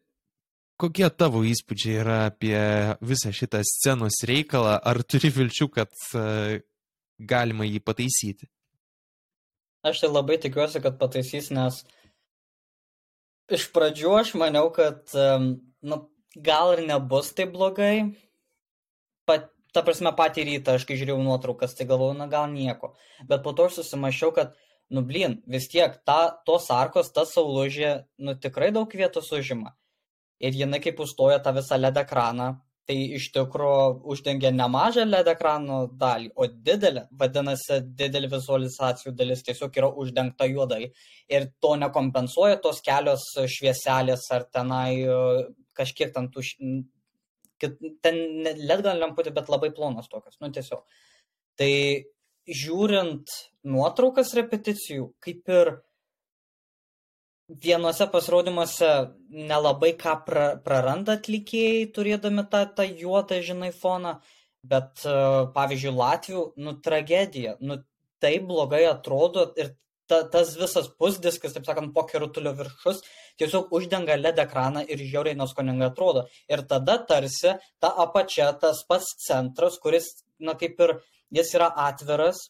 kokie 0.79 1.09
tavo 1.17 1.41
įspūdžiai 1.47 2.01
yra 2.03 2.17
apie 2.29 2.57
visą 3.03 3.33
šitą 3.35 3.63
scenos 3.67 4.21
reikalą? 4.27 4.77
Ar 4.79 5.01
turi 5.03 5.31
vilčių, 5.33 5.67
kad 5.73 5.91
uh, 6.15 6.59
galima 7.19 7.67
jį 7.67 7.81
pataisyti? 7.83 8.49
Aš 9.81 10.03
tai 10.03 10.11
labai 10.11 10.37
tikiuosi, 10.41 10.81
kad 10.83 10.99
pataisys, 11.01 11.49
nes 11.53 11.81
iš 13.51 13.65
pradžių 13.73 14.13
aš 14.19 14.35
maniau, 14.37 14.69
kad 14.73 15.09
nu, 15.81 15.97
gal 16.35 16.75
ir 16.75 16.83
nebus 16.85 17.31
taip 17.35 17.53
blogai. 17.55 18.13
Pat, 19.25 19.49
ta 19.75 19.83
prasme, 19.85 20.11
patį 20.17 20.47
rytą, 20.49 20.77
aš 20.77 20.87
kai 20.87 20.97
žiūrėjau 20.99 21.21
nuotraukas, 21.23 21.75
tai 21.77 21.87
galvojau, 21.89 22.17
na 22.17 22.27
gal 22.31 22.49
nieko. 22.51 22.93
Bet 23.29 23.43
po 23.45 23.53
to 23.57 23.69
aš 23.69 23.81
susimašiau, 23.81 24.33
kad 24.35 24.55
nu 24.91 25.03
blyn, 25.07 25.39
vis 25.47 25.69
tiek 25.71 25.95
ta, 26.07 26.19
tos 26.47 26.67
arkos, 26.73 27.13
ta 27.15 27.23
saulužė, 27.27 27.93
nu 28.19 28.35
tikrai 28.35 28.71
daug 28.75 28.91
vietos 28.91 29.31
užima. 29.35 29.75
Ir 30.41 30.57
jinai 30.57 30.81
kaip 30.83 30.99
užstoja 30.99 31.39
tą 31.43 31.53
visą 31.55 31.77
LED 31.79 32.01
ekraną, 32.01 32.49
tai 32.89 32.97
iš 33.17 33.29
tikrųjų 33.35 34.01
uždengia 34.11 34.51
nemažą 34.53 35.05
LED 35.07 35.29
ekrano 35.35 35.81
dalį, 36.01 36.31
o 36.35 36.47
didelė, 36.49 37.05
vadinasi, 37.17 37.79
didelė 37.97 38.31
vizualizacijų 38.33 39.13
dalis 39.15 39.45
tiesiog 39.47 39.77
yra 39.79 39.91
uždengta 40.03 40.47
juodai. 40.49 40.89
Ir 41.31 41.47
to 41.63 41.75
nekompensuoja 41.79 42.59
tos 42.63 42.81
kelios 42.85 43.29
švieselės 43.55 44.27
ar 44.35 44.47
tenai 44.51 45.03
e, 45.05 45.19
kažkiek 45.77 46.11
ten 46.15 46.27
tų... 46.33 46.43
Ten 47.69 48.17
LED 48.47 48.83
gal 48.87 48.99
lemputė, 49.01 49.33
bet 49.35 49.51
labai 49.51 49.69
plonas 49.75 50.09
tokios, 50.11 50.39
nu 50.41 50.49
tiesiog. 50.53 50.81
Tai 51.59 51.71
žiūrint 52.49 53.33
nuotraukas 53.69 54.33
repeticijų, 54.37 55.11
kaip 55.21 55.51
ir 55.51 55.73
vienose 57.61 58.07
pasirodymuose 58.11 58.89
nelabai 59.29 59.91
ką 59.99 60.15
pra, 60.25 60.45
praranda 60.63 61.17
atlikėjai, 61.19 61.89
turėdami 61.95 62.45
tą, 62.51 62.63
tą 62.77 62.85
juodą, 62.87 63.41
žinai, 63.43 63.71
foną, 63.75 64.15
bet, 64.63 65.03
uh, 65.03 65.51
pavyzdžiui, 65.55 65.93
Latvijų, 65.97 66.45
nu, 66.63 66.75
tragedija, 66.85 67.57
nu, 67.59 67.81
taip 68.23 68.45
blogai 68.47 68.85
atrodo 68.87 69.49
ir 69.59 69.73
ta, 70.09 70.21
tas 70.31 70.53
visas 70.59 70.89
pusdiskas, 70.99 71.55
taip 71.55 71.67
sakant, 71.67 71.93
pokerutulio 71.95 72.53
viršus, 72.57 73.01
tiesiog 73.41 73.73
uždenga 73.77 74.15
LED 74.19 74.39
ekraną 74.45 74.85
ir 74.87 75.01
žiauriai 75.01 75.37
neskoningai 75.39 75.89
atrodo. 75.89 76.25
Ir 76.51 76.63
tada 76.69 76.97
tarsi 77.09 77.57
ta 77.81 77.91
apačia, 78.05 78.51
tas 78.61 78.85
pats 78.87 79.11
centras, 79.25 79.77
kuris, 79.83 80.13
na, 80.39 80.55
kaip 80.57 80.79
ir 80.85 80.97
jis 81.39 81.53
yra 81.57 81.71
atviras, 81.89 82.47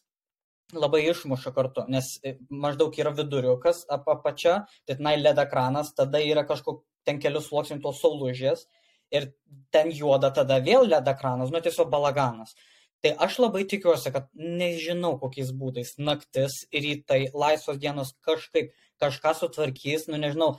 labai 0.72 1.02
išmuša 1.10 1.52
kartu, 1.52 1.84
nes 1.92 2.06
e, 2.24 2.36
maždaug 2.48 2.96
yra 2.96 3.12
viduriukas 3.16 3.84
apačia, 3.92 4.62
tai 4.88 4.96
tenai 4.96 5.18
LED 5.20 5.42
ekranas, 5.44 5.92
tada 5.96 6.20
yra 6.24 6.46
kažkokie 6.48 6.86
ten 7.06 7.18
kelius 7.22 7.48
sluoksnių 7.50 7.80
tos 7.82 8.00
saulužės 8.02 8.66
ir 9.12 9.32
ten 9.74 9.90
juoda 9.92 10.32
tada 10.34 10.60
vėl 10.64 10.86
LED 10.88 11.10
ekranas, 11.12 11.52
nu 11.52 11.60
tiesiog 11.64 11.90
balaganas. 11.92 12.54
Tai 13.02 13.16
aš 13.26 13.40
labai 13.42 13.64
tikiuosi, 13.66 14.12
kad 14.14 14.28
nežinau 14.38 15.16
kokiais 15.18 15.50
būdais 15.58 15.96
naktis, 15.98 16.60
rytai, 16.70 17.24
laisvos 17.34 17.80
dienos 17.82 18.14
kažkaip 18.22 18.70
kažką 19.02 19.32
sutvarkys, 19.34 20.06
nu 20.06 20.20
nežinau, 20.22 20.52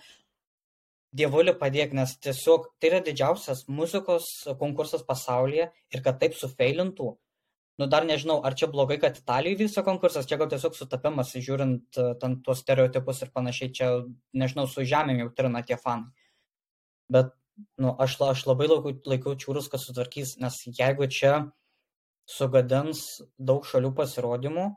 dievuli 1.13 1.53
padėk, 1.57 1.93
nes 1.93 2.15
tiesiog 2.25 2.71
tai 2.81 2.89
yra 2.89 3.01
didžiausias 3.05 3.67
muzikos 3.69 4.29
konkursas 4.59 5.05
pasaulyje 5.05 5.69
ir 5.93 6.03
kad 6.05 6.17
taip 6.21 6.35
sufeilintų, 6.37 7.11
nu 7.81 7.87
dar 7.89 8.05
nežinau, 8.05 8.39
ar 8.45 8.57
čia 8.57 8.69
blogai, 8.69 8.97
kad 9.01 9.17
Italijai 9.17 9.59
vyksta 9.63 9.83
konkursas, 9.85 10.27
čia 10.29 10.37
gal 10.41 10.49
tiesiog 10.51 10.75
sutapimas, 10.77 11.33
žiūrint 11.33 12.01
e, 12.01 12.09
ten 12.21 12.37
tuos 12.45 12.61
stereotipus 12.61 13.23
ir 13.25 13.31
panašiai, 13.33 13.71
čia, 13.73 13.89
nežinau, 14.37 14.67
su 14.69 14.85
žemėm 14.89 15.23
jau 15.23 15.31
trina 15.37 15.63
tie 15.65 15.77
fanai. 15.81 16.13
Bet, 17.13 17.33
nu, 17.81 17.95
aš, 18.01 18.17
aš 18.29 18.45
labai 18.49 18.69
laikau, 18.69 18.93
laikau 19.09 19.35
čiūrus, 19.37 19.69
kad 19.73 19.81
sutvarkys, 19.81 20.37
nes 20.41 20.59
jeigu 20.69 21.09
čia 21.09 21.33
sugadins 22.29 23.03
daug 23.37 23.65
šalių 23.67 23.93
pasirodymų, 23.97 24.69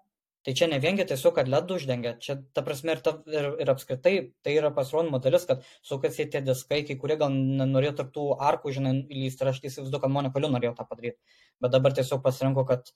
Tai 0.47 0.53
čia 0.55 0.69
ne 0.71 0.77
viengi 0.79 1.03
tiesiog, 1.11 1.33
kad 1.35 1.49
ledų 1.51 1.81
uždengia, 1.81 2.13
čia 2.23 2.37
ta 2.55 2.63
prasme 2.63 2.95
ir, 2.95 3.01
ta, 3.03 3.17
ir, 3.27 3.49
ir 3.65 3.71
apskritai 3.73 4.13
tai 4.47 4.53
yra 4.55 4.69
pasirodymo 4.75 5.19
dalis, 5.19 5.43
kad 5.49 5.65
sukasi 5.83 6.29
tie 6.31 6.39
diskai, 6.47 6.85
kai 6.87 6.95
kurie 7.01 7.17
gal 7.19 7.35
norėjo 7.35 7.97
tarp 7.99 8.13
tų 8.15 8.27
arkų, 8.51 8.77
žinai, 8.77 8.93
įlysti 9.11 9.43
ir 9.43 9.51
aš 9.51 9.59
įsivaizduoju, 9.65 10.03
kad 10.05 10.13
Monika 10.15 10.39
Liu 10.39 10.53
norėjo 10.53 10.77
tą 10.79 10.87
padaryti, 10.87 11.19
bet 11.59 11.75
dabar 11.75 11.97
tiesiog 11.97 12.23
pasirinko, 12.23 12.63
kad 12.69 12.93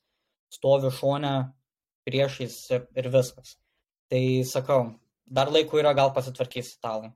stovi 0.55 0.93
šone 0.95 1.33
priešais 2.07 2.55
ir, 2.71 3.11
viskas. 3.17 3.57
Tai 4.15 4.23
sakau, 4.47 4.85
dar 5.27 5.51
laikų 5.51 5.83
yra, 5.83 5.97
gal 5.99 6.15
pasitvarkys 6.15 6.77
italai. 6.77 7.11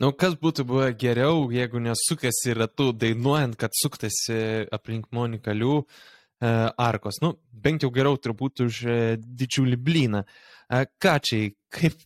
Nu, 0.00 0.14
kas 0.16 0.38
būtų 0.40 0.64
buvę 0.66 0.88
geriau, 0.96 1.44
jeigu 1.52 1.84
nesukasi 1.84 2.56
ratu 2.56 2.88
dainuojant, 2.96 3.60
kad 3.60 3.76
suktasi 3.76 4.64
aplink 4.72 5.12
Moniką 5.12 5.52
Lių 5.52 5.76
e, 5.82 5.86
arkos. 6.42 7.20
Nu, 7.22 7.36
bent 7.62 7.84
jau 7.84 7.90
geriau 7.94 8.18
turbūt 8.18 8.64
už 8.66 8.80
e, 8.86 8.96
didžiulį 9.22 9.78
blyną. 9.86 10.22
E, 10.24 10.84
ką 11.02 11.14
čia, 11.24 11.40
kaip, 11.72 11.98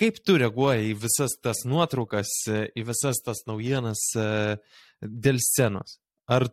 kaip 0.00 0.20
tu 0.26 0.38
reaguoji 0.40 0.90
į 0.92 0.98
visas 1.04 1.36
tas 1.42 1.62
nuotraukas, 1.68 2.32
e, 2.50 2.64
į 2.78 2.86
visas 2.90 3.22
tas 3.24 3.44
naujienas 3.48 4.02
e, 4.18 4.26
dėl 5.00 5.40
scenos? 5.44 5.98
Ar, 6.30 6.48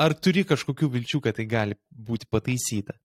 ar 0.00 0.16
turi 0.24 0.46
kažkokių 0.48 0.90
vilčių, 0.96 1.22
kad 1.26 1.38
tai 1.38 1.48
gali 1.50 1.78
būti 1.90 2.28
pataisyta? 2.30 2.96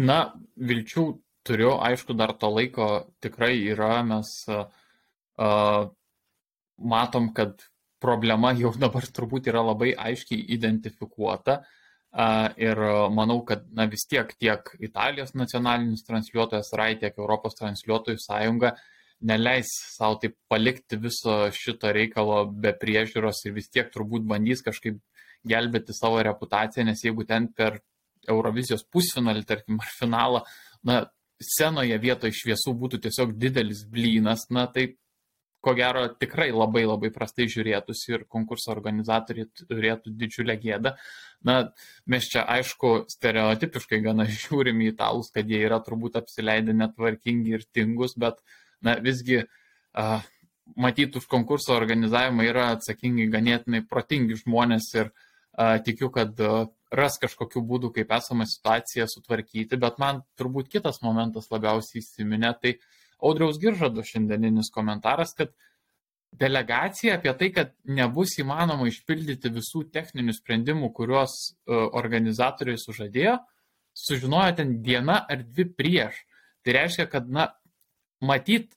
Na, 0.00 0.30
vilčių 0.56 1.04
turiu, 1.44 1.74
aišku, 1.84 2.16
dar 2.16 2.32
to 2.40 2.48
laiko 2.48 2.86
tikrai 3.20 3.52
yra, 3.68 3.98
mes 4.04 4.30
uh, 4.48 5.90
matom, 6.80 7.26
kad 7.36 7.60
problema 8.02 8.54
jau 8.58 8.72
dabar 8.84 9.06
turbūt 9.06 9.50
yra 9.52 9.64
labai 9.72 9.92
aiškiai 9.96 10.46
identifikuota. 10.56 11.60
Ir 12.58 12.80
manau, 13.14 13.44
kad 13.46 13.68
na, 13.70 13.84
vis 13.86 14.02
tiek 14.10 14.32
tiek 14.34 14.72
Italijos 14.82 15.30
nacionalinis 15.38 16.02
transliuotojas 16.08 16.72
RAI, 16.74 16.96
tiek 16.98 17.20
Europos 17.22 17.54
transliuotojų 17.60 18.18
sąjunga 18.18 18.72
neleis 19.20 19.68
savo 19.94 20.16
taip 20.20 20.34
palikti 20.48 20.96
viso 21.00 21.34
šito 21.54 21.92
reikalo 21.92 22.42
be 22.50 22.72
priežiūros 22.80 23.44
ir 23.46 23.54
vis 23.56 23.68
tiek 23.70 23.90
turbūt 23.92 24.24
bandys 24.26 24.64
kažkaip 24.64 24.98
gelbėti 25.46 25.94
savo 25.96 26.20
reputaciją, 26.24 26.86
nes 26.88 27.04
jeigu 27.04 27.24
ten 27.28 27.48
per 27.56 27.78
Eurovizijos 28.28 28.82
pusfinalį, 28.92 29.44
tarkim, 29.48 29.78
ar 29.80 29.92
finalą, 29.96 30.42
na, 30.84 31.02
scenoje 31.40 31.96
vietoj 32.00 32.34
šviesų 32.36 32.74
būtų 32.82 33.00
tiesiog 33.06 33.32
didelis 33.40 33.86
blynas, 33.88 34.44
na 34.52 34.66
tai 34.68 34.90
ko 35.60 35.74
gero 35.76 36.06
tikrai 36.20 36.48
labai 36.52 36.82
labai 36.86 37.10
prastai 37.14 37.46
žiūrėtųsi 37.52 38.14
ir 38.14 38.24
konkurso 38.32 38.72
organizatoriai 38.72 39.48
turėtų 39.60 40.12
didžiulę 40.22 40.56
gėdą. 40.62 40.94
Na, 41.46 41.56
mes 42.10 42.28
čia 42.32 42.44
aišku 42.56 42.92
stereotipiškai 43.12 44.00
gana 44.04 44.26
žiūrim 44.42 44.80
į 44.84 44.90
italus, 44.94 45.30
kad 45.34 45.48
jie 45.48 45.62
yra 45.66 45.80
turbūt 45.84 46.18
apsileidę 46.20 46.76
netvarkingi 46.76 47.56
ir 47.58 47.66
tingus, 47.76 48.16
bet 48.16 48.40
na, 48.84 48.96
visgi 49.04 49.42
uh, 49.44 50.20
matyt 50.76 51.16
už 51.20 51.28
konkurso 51.30 51.74
organizavimą 51.76 52.46
yra 52.48 52.70
atsakingi 52.76 53.30
ganėtinai 53.32 53.84
protingi 53.88 54.38
žmonės 54.40 54.92
ir 54.96 55.10
uh, 55.10 55.76
tikiu, 55.84 56.08
kad 56.14 56.40
uh, 56.44 56.68
ras 56.90 57.18
kažkokių 57.22 57.62
būdų, 57.66 57.92
kaip 57.94 58.12
esamą 58.16 58.46
situaciją 58.50 59.06
sutvarkyti, 59.10 59.78
bet 59.80 60.00
man 60.02 60.24
turbūt 60.40 60.70
kitas 60.72 61.00
momentas 61.04 61.50
labiausiai 61.52 62.02
įsiminė, 62.02 62.54
tai 62.62 62.74
Audriaus 63.26 63.58
Giržado 63.60 64.04
šiandieninis 64.06 64.70
komentaras, 64.74 65.34
kad 65.36 65.52
delegacija 66.40 67.16
apie 67.18 67.32
tai, 67.38 67.50
kad 67.54 67.72
nebus 67.84 68.36
įmanoma 68.38 68.86
išpildyti 68.88 69.50
visų 69.52 69.84
techninių 69.94 70.34
sprendimų, 70.36 70.92
kuriuos 70.94 71.36
e, 71.50 71.78
organizatoriai 72.00 72.78
sužadėjo, 72.78 73.36
sužinojo 73.98 74.56
ten 74.60 74.76
dieną 74.84 75.18
ar 75.28 75.44
dvi 75.44 75.66
prieš. 75.74 76.22
Tai 76.64 76.76
reiškia, 76.76 77.08
kad, 77.10 77.28
na, 77.32 77.48
matyt, 78.22 78.72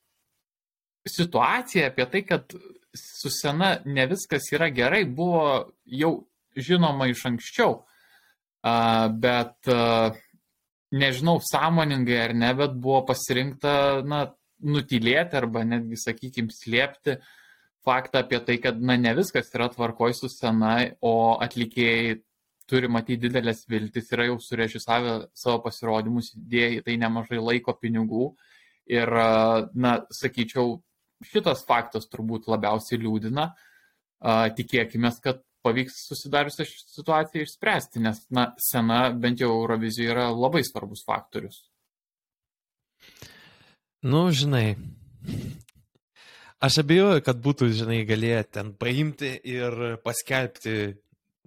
situacija 1.10 1.92
apie 1.92 2.08
tai, 2.10 2.24
kad 2.26 2.56
su 2.98 3.30
sena 3.34 3.76
ne 3.86 4.06
viskas 4.10 4.50
yra 4.54 4.70
gerai, 4.74 5.04
buvo 5.06 5.74
jau 5.86 6.14
žinoma 6.58 7.10
iš 7.10 7.26
anksčiau 7.32 7.82
bet 8.64 9.68
nežinau, 10.94 11.40
sąmoningai 11.42 12.20
ar 12.28 12.34
ne, 12.38 12.52
bet 12.58 12.76
buvo 12.82 13.04
pasirinkta, 13.10 13.76
na, 14.08 14.26
nutilėti 14.64 15.38
arba 15.40 15.64
netgi, 15.68 15.98
sakykime, 16.00 16.54
slėpti 16.54 17.18
faktą 17.84 18.22
apie 18.24 18.40
tai, 18.48 18.60
kad, 18.64 18.80
na, 18.80 18.96
ne 19.00 19.12
viskas 19.18 19.52
yra 19.56 19.68
tvarkoj 19.74 20.16
su 20.16 20.30
scena, 20.32 20.78
o 21.04 21.36
atlikėjai 21.44 22.22
turi 22.70 22.88
matyti 22.88 23.26
didelės 23.26 23.66
viltis, 23.68 24.08
yra 24.16 24.30
jau 24.30 24.38
surežisavę 24.40 25.18
savo 25.36 25.60
pasirodymus, 25.66 26.32
įdėję 26.38 26.70
į 26.78 26.84
tai 26.86 26.98
nemažai 27.02 27.42
laiko 27.42 27.76
pinigų. 27.76 28.30
Ir, 28.92 29.10
na, 29.80 29.94
sakyčiau, 30.12 30.78
šitas 31.28 31.64
faktas 31.68 32.08
turbūt 32.12 32.50
labiausiai 32.52 33.02
liūdina. 33.04 33.50
Tikėkime, 34.58 35.12
kad 35.24 35.44
pavyks 35.64 36.08
susidariusią 36.10 36.66
situaciją 36.68 37.46
išspręsti, 37.46 38.02
nes, 38.04 38.24
na, 38.34 38.50
sena 38.62 39.08
bent 39.16 39.42
jau 39.44 39.52
Eurovizijoje 39.56 40.12
yra 40.14 40.30
labai 40.32 40.64
svarbus 40.68 41.04
faktorius. 41.08 41.64
Nu, 44.04 44.26
žinai, 44.36 44.76
aš 46.64 46.82
abejoju, 46.84 47.24
kad 47.24 47.40
būtų, 47.44 47.70
žinai, 47.80 48.02
galėję 48.08 48.42
ten 48.58 48.74
paimti 48.80 49.32
ir 49.48 50.00
paskelbti, 50.04 50.76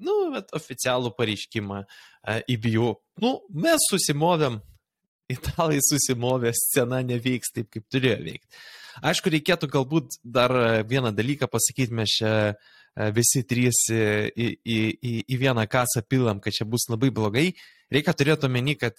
nu, 0.05 0.17
bet 0.33 0.55
oficialų 0.57 1.13
pareiškimą 1.19 1.83
į 2.49 2.57
bijų. 2.65 2.95
Nu, 3.25 3.35
mes 3.53 3.85
susimovėm, 3.91 4.59
italai 5.33 5.83
susimovė, 5.85 6.55
scena 6.57 7.03
neveiks 7.05 7.53
taip, 7.53 7.69
kaip 7.75 7.85
turėjo 7.93 8.19
veikti. 8.25 8.65
Aišku, 9.05 9.29
reikėtų 9.29 9.69
galbūt 9.69 10.15
dar 10.25 10.53
vieną 10.89 11.11
dalyką 11.13 11.51
pasakyti, 11.53 11.93
mes 11.93 12.15
čia 12.17 12.31
E, 12.33 12.55
visi 13.17 13.43
trys 13.45 13.83
į, 13.93 14.49
į, 14.65 14.79
į, 14.97 15.13
į 15.29 15.39
vieną 15.41 15.67
kasą 15.71 16.03
pilam, 16.09 16.41
kad 16.41 16.57
čia 16.57 16.67
bus 16.69 16.89
labai 16.89 17.11
blogai, 17.15 17.51
reikia 17.93 18.15
turėti 18.17 18.49
omeny, 18.49 18.77
kad 18.81 18.97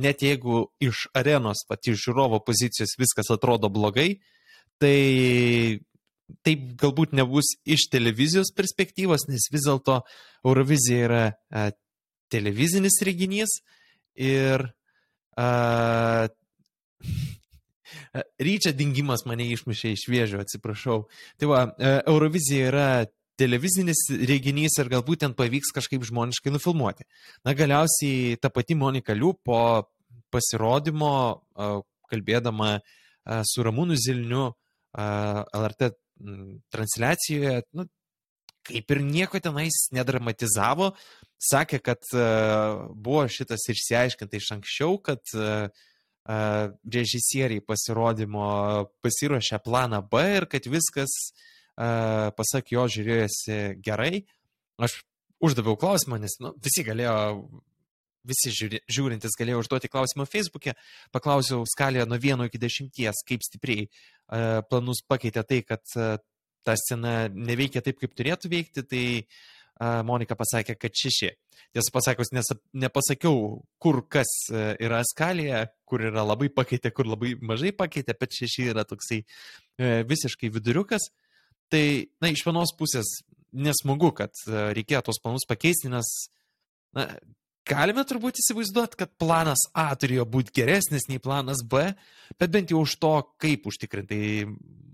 net 0.00 0.24
jeigu 0.24 0.68
iš 0.82 1.06
arenos, 1.16 1.64
pat 1.68 1.90
iš 1.90 2.00
žiūrovo 2.06 2.40
pozicijos 2.46 2.96
viskas 2.98 3.30
atrodo 3.34 3.70
blogai, 3.72 4.18
tai 4.80 5.80
taip 6.44 6.64
galbūt 6.80 7.14
nebus 7.16 7.54
iš 7.68 7.88
televizijos 7.92 8.52
perspektyvos, 8.56 9.28
nes 9.30 9.48
vis 9.52 9.64
dėlto 9.68 10.02
Eurovizija 10.46 11.06
yra 11.08 11.22
televizinis 12.32 13.00
reginys 13.06 13.60
ir 14.18 14.66
a, 15.38 16.28
Ryčia 18.42 18.72
dingimas 18.76 19.24
mane 19.28 19.46
išmušė 19.52 19.94
iš 19.94 20.06
vėžio, 20.10 20.42
atsiprašau. 20.44 21.02
Tai 21.40 21.50
va, 21.50 21.62
Eurovizija 22.06 22.70
yra 22.72 22.88
televizinis 23.38 24.06
reginys 24.28 24.78
ir 24.80 24.90
galbūt 24.90 25.22
ten 25.24 25.34
pavyks 25.38 25.70
kažkaip 25.76 26.04
žmoniškai 26.08 26.52
nufilmuoti. 26.54 27.06
Na, 27.46 27.54
galiausiai 27.58 28.38
ta 28.42 28.50
pati 28.50 28.76
Monika 28.78 29.14
Liu 29.14 29.34
po 29.46 29.60
pasirodymo, 30.34 31.12
kalbėdama 32.10 32.78
su 33.46 33.64
Ramūnu 33.64 33.96
Zilniu 34.00 34.50
LRT 34.98 35.92
transliacijoje, 36.74 37.62
nu, 37.78 37.86
kaip 38.68 38.90
ir 38.92 39.00
nieko 39.04 39.40
tenais 39.40 39.86
nedramatizavo, 39.94 40.90
sakė, 41.38 41.78
kad 41.84 42.02
buvo 42.10 43.22
šitas 43.30 43.68
išsiaiškinta 43.70 44.40
iš 44.40 44.50
anksčiau, 44.56 44.98
kad 45.04 45.22
uh, 45.38 45.70
režisieriai 46.28 47.62
pasirodymo 47.64 48.48
pasiruošė 49.00 49.62
planą 49.64 50.02
B 50.10 50.20
ir 50.36 50.46
kad 50.50 50.66
viskas, 50.68 51.14
pasak 51.78 52.74
jo, 52.74 52.84
žiūrėjosi 52.90 53.80
gerai. 53.80 54.26
Aš 54.76 55.00
uždaviau 55.40 55.78
klausimą, 55.80 56.18
nes 56.20 56.36
nu, 56.42 56.52
visi 56.62 56.84
galėjo, 56.84 57.16
visi 58.28 58.52
žiūri, 58.52 58.82
žiūrintis 58.90 59.38
galėjo 59.40 59.62
užduoti 59.62 59.90
klausimą 59.90 60.26
Facebook'e. 60.28 60.74
Paklausiau 61.14 61.64
skalėje 61.70 62.04
nuo 62.10 62.18
1 62.20 62.44
iki 62.50 62.60
10, 62.60 62.92
kaip 63.24 63.46
stipriai 63.46 63.88
planus 64.68 65.00
pakeitė 65.08 65.46
tai, 65.48 65.62
kad 65.64 65.86
ta 66.66 66.74
scena 66.76 67.14
neveikia 67.32 67.80
taip, 67.80 68.02
kaip 68.02 68.12
turėtų 68.18 68.50
veikti. 68.52 68.84
Tai 68.84 69.04
Monika 69.78 70.34
pasakė, 70.38 70.74
kad 70.80 70.94
šeši. 70.96 71.30
Tiesą 71.76 71.92
pasakius, 71.92 72.30
nepasakiau, 72.72 73.60
kur 73.82 74.00
kas 74.10 74.30
e, 74.50 74.62
yra 74.82 75.02
skalėje, 75.06 75.66
kur 75.88 76.02
yra 76.08 76.24
labai 76.24 76.48
pakeitę, 76.50 76.90
kur 76.96 77.06
labai 77.10 77.34
mažai 77.44 77.74
pakeitė, 77.76 78.16
bet 78.18 78.34
šeši 78.34 78.70
yra 78.72 78.86
toksai 78.88 79.20
e, 79.20 79.90
visiškai 80.08 80.50
viduriukas. 80.54 81.10
Tai, 81.68 81.84
na, 82.24 82.32
iš 82.32 82.42
vienos 82.48 82.72
pusės 82.78 83.18
nesmagu, 83.52 84.10
kad 84.16 84.32
e, 84.48 84.64
reikėjo 84.78 85.04
tos 85.10 85.20
planus 85.22 85.46
pakeisti, 85.48 85.92
nes, 85.92 86.08
na, 86.96 87.06
galime 87.68 88.04
turbūt 88.08 88.40
įsivaizduoti, 88.42 88.98
kad 89.02 89.12
planas 89.20 89.66
A 89.76 89.90
turėjo 89.98 90.24
būti 90.28 90.54
geresnis 90.60 91.08
nei 91.10 91.20
planas 91.22 91.62
B, 91.62 91.84
bet 92.40 92.52
bent 92.54 92.72
jau 92.72 92.82
už 92.86 92.96
to, 93.02 93.14
kaip 93.42 93.68
užtikrintai 93.70 94.46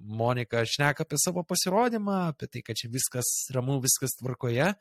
Monika 0.04 0.60
šneka 0.68 1.06
apie 1.06 1.18
savo 1.20 1.44
pasirodymą, 1.48 2.34
apie 2.34 2.48
tai, 2.50 2.60
kad 2.66 2.76
čia 2.76 2.90
viskas 2.92 3.30
ramu, 3.54 3.78
viskas 3.82 4.18
tvarkoje, 4.18 4.74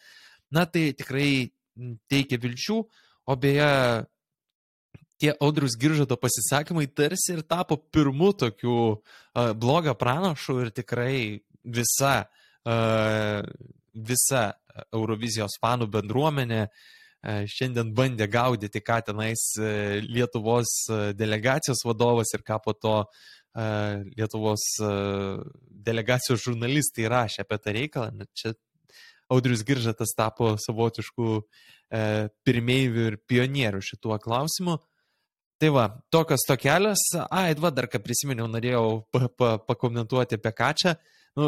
na 0.53 0.65
tai 0.67 0.89
tikrai 0.97 1.53
teikia 2.11 2.39
vilčių, 2.43 2.79
o 3.23 3.35
beje, 3.39 3.69
tie 5.23 5.31
Audrius 5.39 5.77
Giržado 5.79 6.17
pasisakymai 6.19 6.89
tarsi 6.91 7.37
ir 7.37 7.45
tapo 7.47 7.77
pirmu 7.77 8.33
tokiu 8.35 8.75
uh, 8.75 9.53
blogą 9.55 9.95
pranašu 9.95 10.59
ir 10.65 10.73
tikrai 10.75 11.39
visa, 11.63 12.25
uh, 12.67 13.39
visa 13.95 14.43
Eurovizijos 14.91 15.55
fanų 15.63 15.87
bendruomenė 15.93 16.65
šiandien 17.23 17.93
bandė 17.95 18.27
gaudyti, 18.31 18.81
ką 18.83 18.99
tenais 19.07 19.43
Lietuvos 20.03 20.73
delegacijos 21.15 21.85
vadovas 21.87 22.33
ir 22.35 22.43
ką 22.43 22.59
po 22.63 22.73
to 22.75 22.97
Lietuvos 24.17 24.65
delegacijos 25.85 26.43
žurnalistai 26.43 27.07
rašė 27.11 27.45
apie 27.45 27.59
tą 27.61 27.75
reikalą. 27.77 28.27
Čia 28.35 28.55
Audrius 29.31 29.63
Giržatas 29.65 30.15
tapo 30.17 30.55
savotiškų 30.59 31.29
pirmievių 32.43 33.07
ir 33.11 33.19
pionierių 33.29 33.81
šituo 33.85 34.17
klausimu. 34.21 34.79
Tai 35.61 35.69
va, 35.71 35.85
tokios 36.11 36.43
tokelės. 36.49 37.01
Ai, 37.31 37.53
va, 37.55 37.69
dar 37.71 37.87
ką 37.87 38.01
prisiminiau, 38.03 38.49
norėjau 38.51 39.03
pa, 39.13 39.29
pa, 39.31 39.51
pakomentuoti 39.63 40.35
apie 40.39 40.51
Kačią. 40.57 40.95
Nu, 41.39 41.45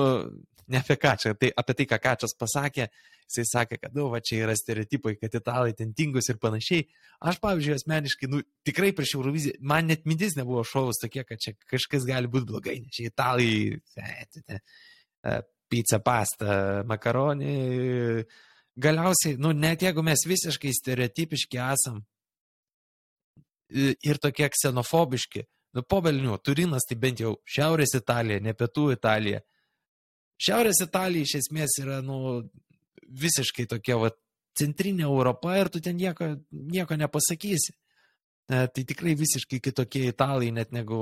ne 0.72 0.80
apie 0.82 0.98
Kačią, 1.02 1.34
tai 1.40 1.52
apie 1.58 1.76
tai, 1.80 1.88
ką 1.90 2.00
Kačias 2.04 2.36
pasakė. 2.40 2.88
Jisai 3.26 3.46
sakė, 3.50 3.80
kad, 3.82 3.94
nu, 3.98 4.06
va, 4.14 4.20
čia 4.22 4.44
yra 4.46 4.54
stereotipai, 4.54 5.16
kad 5.18 5.34
italai 5.34 5.74
ten 5.74 5.96
tingus 5.98 6.30
ir 6.30 6.38
panašiai. 6.42 6.84
Aš, 7.26 7.40
pavyzdžiui, 7.42 7.78
asmeniškai, 7.80 8.30
nu, 8.30 8.44
tikrai 8.68 8.92
prieš 8.94 9.16
Euroviziją, 9.18 9.58
man 9.66 9.90
net 9.90 10.06
mintis 10.06 10.38
nebuvo 10.38 10.62
šovus 10.68 11.02
tokie, 11.02 11.24
kad 11.26 11.42
čia 11.42 11.56
kažkas 11.72 12.06
gali 12.06 12.30
būti 12.30 12.52
blogai, 12.52 12.76
nes 12.84 12.94
čia 12.94 13.10
italai, 13.10 13.50
e, 14.54 15.38
pizza, 15.74 15.98
pasta, 16.06 16.84
makaronį. 16.86 17.56
Galiausiai, 18.86 19.40
nu, 19.42 19.56
net 19.58 19.88
jeigu 19.88 20.06
mes 20.06 20.28
visiškai 20.30 20.76
stereotipiški 20.78 21.64
esam, 21.66 22.04
ir 23.76 24.22
tokie 24.22 24.50
ksenofobiški. 24.50 25.46
Nu, 25.76 25.84
po 25.84 26.00
Belnių, 26.04 26.38
Turinas 26.44 26.86
tai 26.88 26.96
bent 27.00 27.20
jau 27.20 27.36
Šiaurės 27.44 27.98
Italija, 27.98 28.40
ne 28.40 28.54
Pietų 28.56 28.92
Italija. 28.94 29.42
Šiaurės 30.42 30.82
Italija 30.84 31.28
iš 31.28 31.38
esmės 31.44 31.78
yra, 31.82 32.02
nu, 32.04 32.44
visiškai 33.06 33.68
tokia, 33.72 33.98
va, 34.02 34.12
centrinė 34.56 35.06
Europa 35.08 35.56
ir 35.60 35.72
tu 35.72 35.82
ten 35.84 35.98
nieko, 36.00 36.36
nieko 36.52 36.98
nepasakysi. 37.00 37.76
Tai 38.46 38.70
tikrai 38.78 39.16
visiškai 39.18 39.58
kitokie 39.64 40.04
italai, 40.12 40.52
net 40.54 40.70
negu 40.76 40.98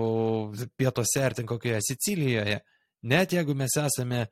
pietuose 0.80 1.26
ar 1.26 1.34
ten 1.36 1.48
kokioje 1.50 1.82
Sicilijoje, 1.89 2.62
net 3.12 3.36
jeigu 3.36 3.56
mes 3.60 3.76
esame 3.82 4.22
e, 4.24 4.30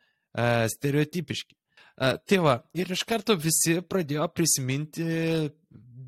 stereotipiški. 0.71 1.57
E, 1.57 2.13
tai 2.23 2.39
va, 2.39 2.53
ir 2.71 2.93
iš 2.95 3.03
karto 3.09 3.35
visi 3.35 3.81
pradėjo 3.83 4.29
prisiminti 4.31 5.03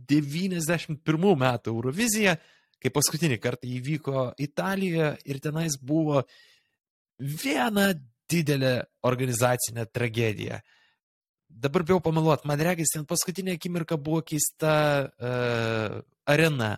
91 0.08 1.36
metų 1.44 1.76
Eurovizija, 1.76 2.38
kai 2.80 2.92
paskutinį 2.96 3.42
kartą 3.44 3.68
įvyko 3.68 4.30
Italijoje 4.48 5.12
ir 5.28 5.44
tenais 5.44 5.76
buvo 5.76 6.24
viena 7.20 7.92
didelė 8.34 8.74
organizacinė 9.08 9.86
tragedija. 9.94 10.60
Dabar 11.54 11.86
bijau 11.86 12.00
pameluoti, 12.02 12.48
man 12.50 12.62
regis, 12.66 12.96
ten 12.96 13.06
paskutinė 13.06 13.56
akimirka 13.60 13.98
buvo 14.02 14.24
keista 14.26 14.74
uh, 15.06 16.00
arena. 16.30 16.74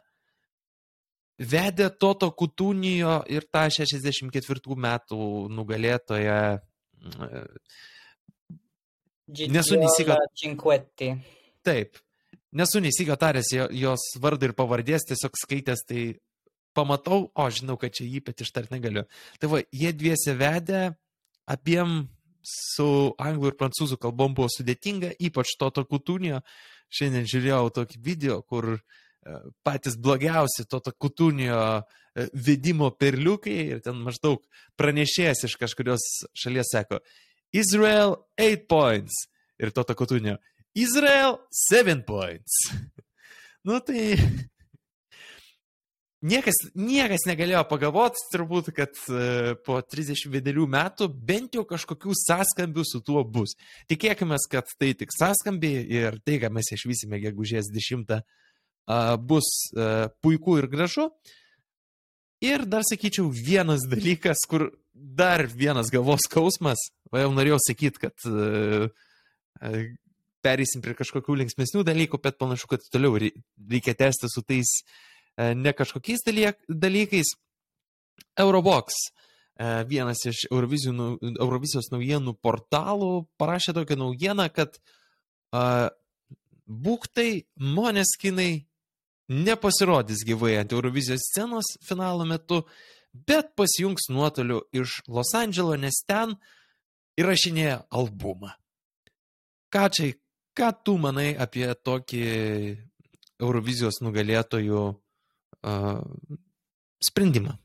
Vedė 1.35 1.89
Toto 1.99 2.29
Kutunijo 2.35 3.21
ir 3.31 3.47
tą 3.51 3.65
64 3.71 4.79
metų 4.87 5.19
nugalėtoją. 5.55 6.39
Uh, 7.15 7.43
Nesu 9.25 9.79
neįsigalinęs. 9.79 10.27
Taip, 11.65 11.97
nesu 12.53 12.81
neįsigio 12.83 13.15
taręs 13.17 13.49
jos 13.73 14.03
vardą 14.21 14.51
ir 14.51 14.53
pavardės, 14.57 15.07
tiesiog 15.09 15.39
skaitęs, 15.41 15.81
tai 15.89 16.03
pamatau, 16.77 17.31
o 17.33 17.45
žinau, 17.49 17.77
kad 17.81 17.95
čia 17.95 18.05
jį 18.05 18.21
pet 18.27 18.43
ištart 18.45 18.69
negaliu. 18.75 19.05
Tai 19.41 19.49
va, 19.49 19.63
jie 19.73 19.91
dviese 19.97 20.35
vedė, 20.37 20.83
abiem 21.49 22.05
su 22.45 22.88
anglų 23.21 23.51
ir 23.51 23.60
prancūzų 23.60 23.97
kalbom 24.01 24.36
buvo 24.38 24.49
sudėtinga, 24.53 25.15
ypač 25.27 25.55
to 25.60 25.71
to 25.73 25.86
kutūnio. 25.89 26.41
Šiandien 26.93 27.25
žiūrėjau 27.27 27.71
tokį 27.73 28.01
video, 28.05 28.39
kur 28.45 28.75
e, 28.75 28.79
patys 29.65 29.97
blogiausi 29.97 30.67
to 30.69 30.79
to 30.86 30.93
kutūnio 30.93 31.58
e, 31.58 32.27
vedimo 32.34 32.91
perliukai 32.93 33.58
ir 33.73 33.81
ten 33.86 33.97
maždaug 34.05 34.43
pranešėjas 34.77 35.47
iš 35.49 35.58
kažkurios 35.62 36.05
šalies 36.38 36.69
sako 36.71 37.01
Israel 37.55 38.19
8 38.38 38.67
points 38.69 39.25
ir 39.58 39.73
to 39.73 39.84
to 39.84 39.97
kutūnio 39.97 40.38
Izrael 40.75 41.39
7 41.49 42.03
points. 42.05 42.69
nu 43.67 43.79
tai 43.79 44.17
niekas, 46.25 46.57
niekas 46.77 47.25
negalėjo 47.29 47.61
pagalvoti, 47.69 48.23
turbūt, 48.33 48.71
kad 48.75 48.97
uh, 49.11 49.53
po 49.65 49.79
31 49.81 50.65
metų 50.71 51.09
bent 51.29 51.57
jau 51.57 51.65
kažkokių 51.67 52.15
sąskambių 52.21 52.85
su 52.88 53.01
tuo 53.05 53.23
bus. 53.23 53.55
Tikėkime, 53.91 54.38
kad 54.51 54.69
tai 54.79 54.93
tik 54.97 55.13
sąskambiai 55.15 55.85
ir 55.99 56.19
tai, 56.25 56.39
ką 56.43 56.51
mes 56.55 56.71
išvysime 56.75 57.21
gegužės 57.23 57.71
10, 57.73 58.15
uh, 58.15 59.15
bus 59.21 59.51
uh, 59.75 60.07
puiku 60.23 60.59
ir 60.61 60.69
gražu. 60.71 61.09
Ir 62.43 62.65
dar 62.69 62.83
sakyčiau 62.85 63.29
vienas 63.31 63.85
dalykas, 63.89 64.43
kur 64.49 64.69
dar 64.93 65.45
vienas 65.47 65.89
galvos 65.93 66.27
skausmas, 66.27 66.89
o 67.11 67.19
jau 67.19 67.31
norėjau 67.33 67.61
sakyti, 67.63 68.07
kad 68.07 68.27
uh, 68.29 68.89
pereisim 70.45 70.83
prie 70.83 70.95
kažkokių 70.97 71.39
linksmesnių 71.41 71.83
dalykų, 71.88 72.19
bet 72.21 72.38
panašu, 72.41 72.69
kad 72.71 72.85
toliau 72.93 73.17
reikia 73.17 73.95
tęsti 73.97 74.29
su 74.29 74.43
tais 74.45 74.71
e, 74.77 74.85
ne 75.37 75.73
kažkokiais 75.73 76.23
dalykais. 76.67 77.35
Eurobox, 78.39 78.95
e, 79.59 79.83
vienas 79.87 80.23
iš 80.27 80.45
Eurovizijos 80.51 81.91
naujienų 81.91 82.35
portalų, 82.43 83.27
parašė 83.39 83.75
tokią 83.75 83.97
naujieną, 83.99 84.47
kad 84.51 84.75
uh, 84.79 85.87
būktai 86.67 87.45
Moneskinai 87.59 88.65
nepasirodys 89.31 90.25
gyvai 90.27 90.57
ant 90.59 90.75
Eurovizijos 90.75 91.23
scenos 91.29 91.75
finalo 91.87 92.27
metu, 92.27 92.63
bet 93.11 93.55
pasijungs 93.55 94.09
nuotoliu 94.11 94.61
iš 94.75 95.01
Los 95.07 95.31
Andželo, 95.35 95.75
nes 95.79 96.03
ten 96.07 96.35
įrašinėja 97.19 97.85
albumą. 97.95 98.51
Ką 99.71 99.87
čia, 99.91 100.11
Ką 100.55 100.69
tu 100.87 100.93
manai 100.95 101.33
apie 101.35 101.67
tokį 101.67 102.19
Eurovizijos 103.43 103.97
nugalėtojų 103.99 104.83
uh, 105.65 106.38
sprendimą? 107.04 107.58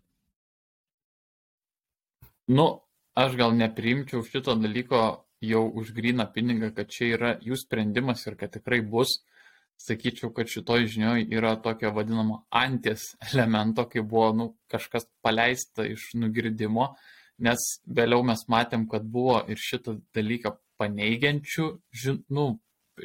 Nu, 2.51 2.67
aš 3.15 3.37
gal 3.39 3.53
nepriimčiau 3.55 4.25
šito 4.27 4.57
dalyko 4.59 5.03
jau 5.41 5.65
už 5.81 5.93
gryną 5.97 6.27
pinigą, 6.35 6.73
kad 6.75 6.91
čia 6.91 7.13
yra 7.17 7.35
jų 7.45 7.57
sprendimas 7.61 8.27
ir 8.27 8.37
kad 8.41 8.53
tikrai 8.57 8.81
bus. 8.83 9.21
Sakyčiau, 9.81 10.29
kad 10.37 10.51
šitoj 10.53 10.85
žinioj 10.93 11.23
yra 11.33 11.55
tokio 11.65 11.89
vadinamo 11.97 12.43
anties 12.53 13.15
elemento, 13.31 13.87
kai 13.89 14.03
buvo 14.05 14.33
nu, 14.37 14.47
kažkas 14.69 15.07
paleista 15.25 15.87
iš 15.89 16.11
nugirdimo, 16.21 16.91
nes 17.41 17.63
vėliau 17.89 18.21
mes 18.27 18.43
matėm, 18.53 18.85
kad 18.91 19.07
buvo 19.09 19.39
ir 19.49 19.57
šitą 19.57 19.97
dalyką 20.13 20.53
paneigiančių, 20.81 21.71
žin, 22.03 22.21
nu, 22.29 22.59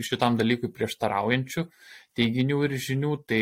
šitam 0.04 0.36
dalykui 0.36 0.74
prieštaraujančių 0.76 1.64
teiginių 2.20 2.60
ir 2.68 2.76
žinių, 2.90 3.14
tai 3.30 3.42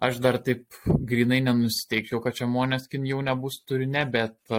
aš 0.00 0.20
dar 0.22 0.38
taip 0.44 0.78
grinai 0.86 1.40
nenusiteikčiau, 1.44 2.20
kad 2.24 2.36
čia 2.38 2.48
Moneskin 2.50 3.06
jau 3.08 3.20
nebus 3.24 3.60
turinė, 3.66 4.04
bet 4.10 4.56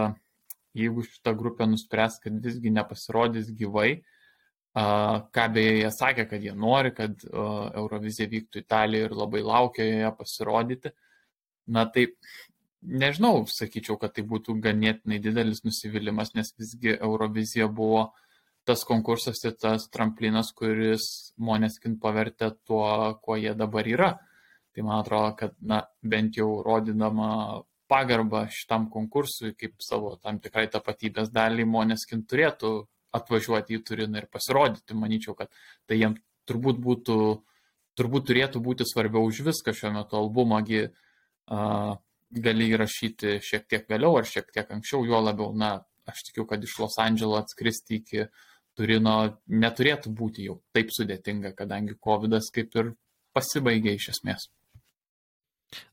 jeigu 0.77 1.03
šita 1.07 1.33
grupė 1.37 1.67
nuspręs, 1.69 2.19
kad 2.23 2.39
visgi 2.43 2.71
nepasirodys 2.73 3.51
gyvai, 3.57 4.01
ką 4.75 5.47
beje 5.53 5.79
jie 5.79 5.89
sakė, 5.95 6.27
kad 6.29 6.43
jie 6.45 6.53
nori, 6.55 6.93
kad 6.95 7.25
Eurovizija 7.25 8.29
vyktų 8.29 8.63
Italijoje 8.63 9.09
ir 9.09 9.17
labai 9.17 9.41
laukia 9.45 9.87
joje 9.87 10.13
pasirodyti, 10.19 10.93
na 11.69 11.85
tai 11.89 12.07
nežinau, 12.81 13.43
sakyčiau, 13.49 13.97
kad 13.99 14.13
tai 14.15 14.23
būtų 14.27 14.55
ganėtinai 14.63 15.19
didelis 15.23 15.63
nusivylimas, 15.65 16.35
nes 16.37 16.53
visgi 16.57 16.95
Eurovizija 16.95 17.67
buvo 17.67 18.09
tas 18.69 18.85
konkursas 18.85 19.41
ir 19.47 19.55
tas 19.57 19.87
tramplinas, 19.89 20.51
kuris 20.53 21.33
Moneskin 21.41 21.97
pavertė 21.99 22.51
tuo, 22.67 22.85
kuo 23.23 23.39
jie 23.39 23.55
dabar 23.57 23.87
yra. 23.89 24.11
Tai 24.79 24.85
man 24.87 25.01
atrodo, 25.01 25.33
kad 25.35 25.55
na, 25.59 25.81
bent 25.99 26.37
jau 26.39 26.61
rodydama 26.63 27.59
pagarbą 27.91 28.45
šitam 28.47 28.85
konkursui, 28.87 29.51
kaip 29.59 29.73
savo 29.83 30.13
tam 30.23 30.37
tikrai 30.39 30.69
tapatybės 30.71 31.33
dalį, 31.35 31.65
Moneskin 31.67 32.21
turėtų 32.23 32.69
atvažiuoti 33.19 33.75
į 33.75 33.81
Turiną 33.83 34.21
ir 34.21 34.27
pasirodyti. 34.31 34.95
Manyčiau, 34.95 35.33
kad 35.35 35.49
tai 35.83 35.97
jiems 35.99 36.21
turbūt 36.47 36.79
būtų, 36.85 37.17
turbūt 37.99 38.29
turėtų 38.29 38.61
būti 38.63 38.87
svarbiau 38.87 39.27
už 39.27 39.41
viską 39.49 39.73
šiuo 39.75 39.91
metu 39.97 40.15
albumągi 40.15 40.79
uh, 40.85 41.97
gali 42.47 42.67
įrašyti 42.71 43.33
šiek 43.49 43.65
tiek 43.67 43.83
vėliau 43.91 44.15
ar 44.21 44.29
šiek 44.31 44.47
tiek 44.55 44.71
anksčiau, 44.77 45.03
juo 45.09 45.19
labiau, 45.25 45.51
na, 45.51 45.73
aš 46.07 46.21
tikiu, 46.29 46.45
kad 46.47 46.63
iš 46.63 46.77
Los 46.85 46.95
Andželo 47.03 47.35
atskristi 47.41 47.99
iki 47.99 48.29
Turino 48.79 49.17
neturėtų 49.51 50.15
būti 50.15 50.47
jau 50.47 50.61
taip 50.71 50.95
sudėtinga, 50.95 51.51
kadangi 51.59 51.99
COVID 51.99 52.39
kaip 52.55 52.79
ir 52.79 52.93
pasibaigė 53.35 53.97
iš 53.99 54.13
esmės. 54.15 54.47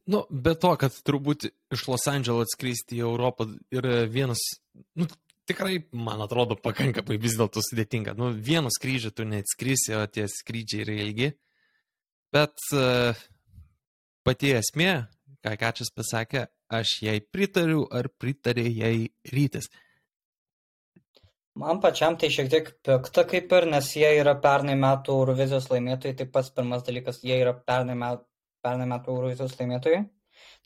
Nu, 0.09 0.25
be 0.31 0.55
to, 0.57 0.73
kad 0.81 0.95
turbūt 1.07 1.49
iš 1.75 1.87
Los 1.91 2.07
Andželo 2.11 2.45
atskristi 2.45 3.01
į 3.01 3.05
Europą 3.05 3.49
yra 3.75 4.05
vienas, 4.09 4.41
nu, 4.97 5.09
tikrai, 5.47 5.81
man 5.93 6.23
atrodo, 6.25 6.57
pakankamai 6.61 7.19
vis 7.23 7.37
dėlto 7.39 7.63
sudėtinga. 7.65 8.17
Nu, 8.19 8.31
vienu 8.33 8.73
skrydžiu 8.73 9.13
tu 9.15 9.27
neatskrisi, 9.29 9.95
o 9.99 10.05
tie 10.11 10.27
skrydžiai 10.31 10.85
yra 10.87 10.99
ilgi. 11.05 11.33
Bet 12.35 12.69
uh, 12.75 13.27
pati 14.27 14.53
esmė, 14.59 14.93
ką 15.45 15.57
Kačias 15.61 15.93
pasakė, 15.95 16.47
aš 16.73 16.99
jai 17.07 17.19
pritariu 17.23 17.85
ar 17.95 18.09
pritarė 18.11 18.67
jai 18.71 18.95
rytis. 19.33 19.71
Man 21.57 21.79
pačiam 21.81 22.19
tai 22.21 22.29
šiek 22.33 22.51
tiek 22.53 22.67
pikta 22.85 23.23
kaip 23.29 23.53
ir, 23.57 23.67
nes 23.73 23.87
jie 23.97 24.09
yra 24.19 24.35
pernai 24.43 24.75
metų 24.77 25.15
Eurovizijos 25.23 25.71
laimėtojai, 25.71 26.17
tai 26.19 26.27
pats 26.29 26.51
pirmas 26.53 26.83
dalykas, 26.85 27.23
jie 27.25 27.39
yra 27.41 27.55
pernai 27.57 27.97
metų, 27.97 28.27
pernai 28.67 28.91
metų 28.93 29.15
Eurovizijos 29.15 29.57
laimėtojai. 29.61 30.05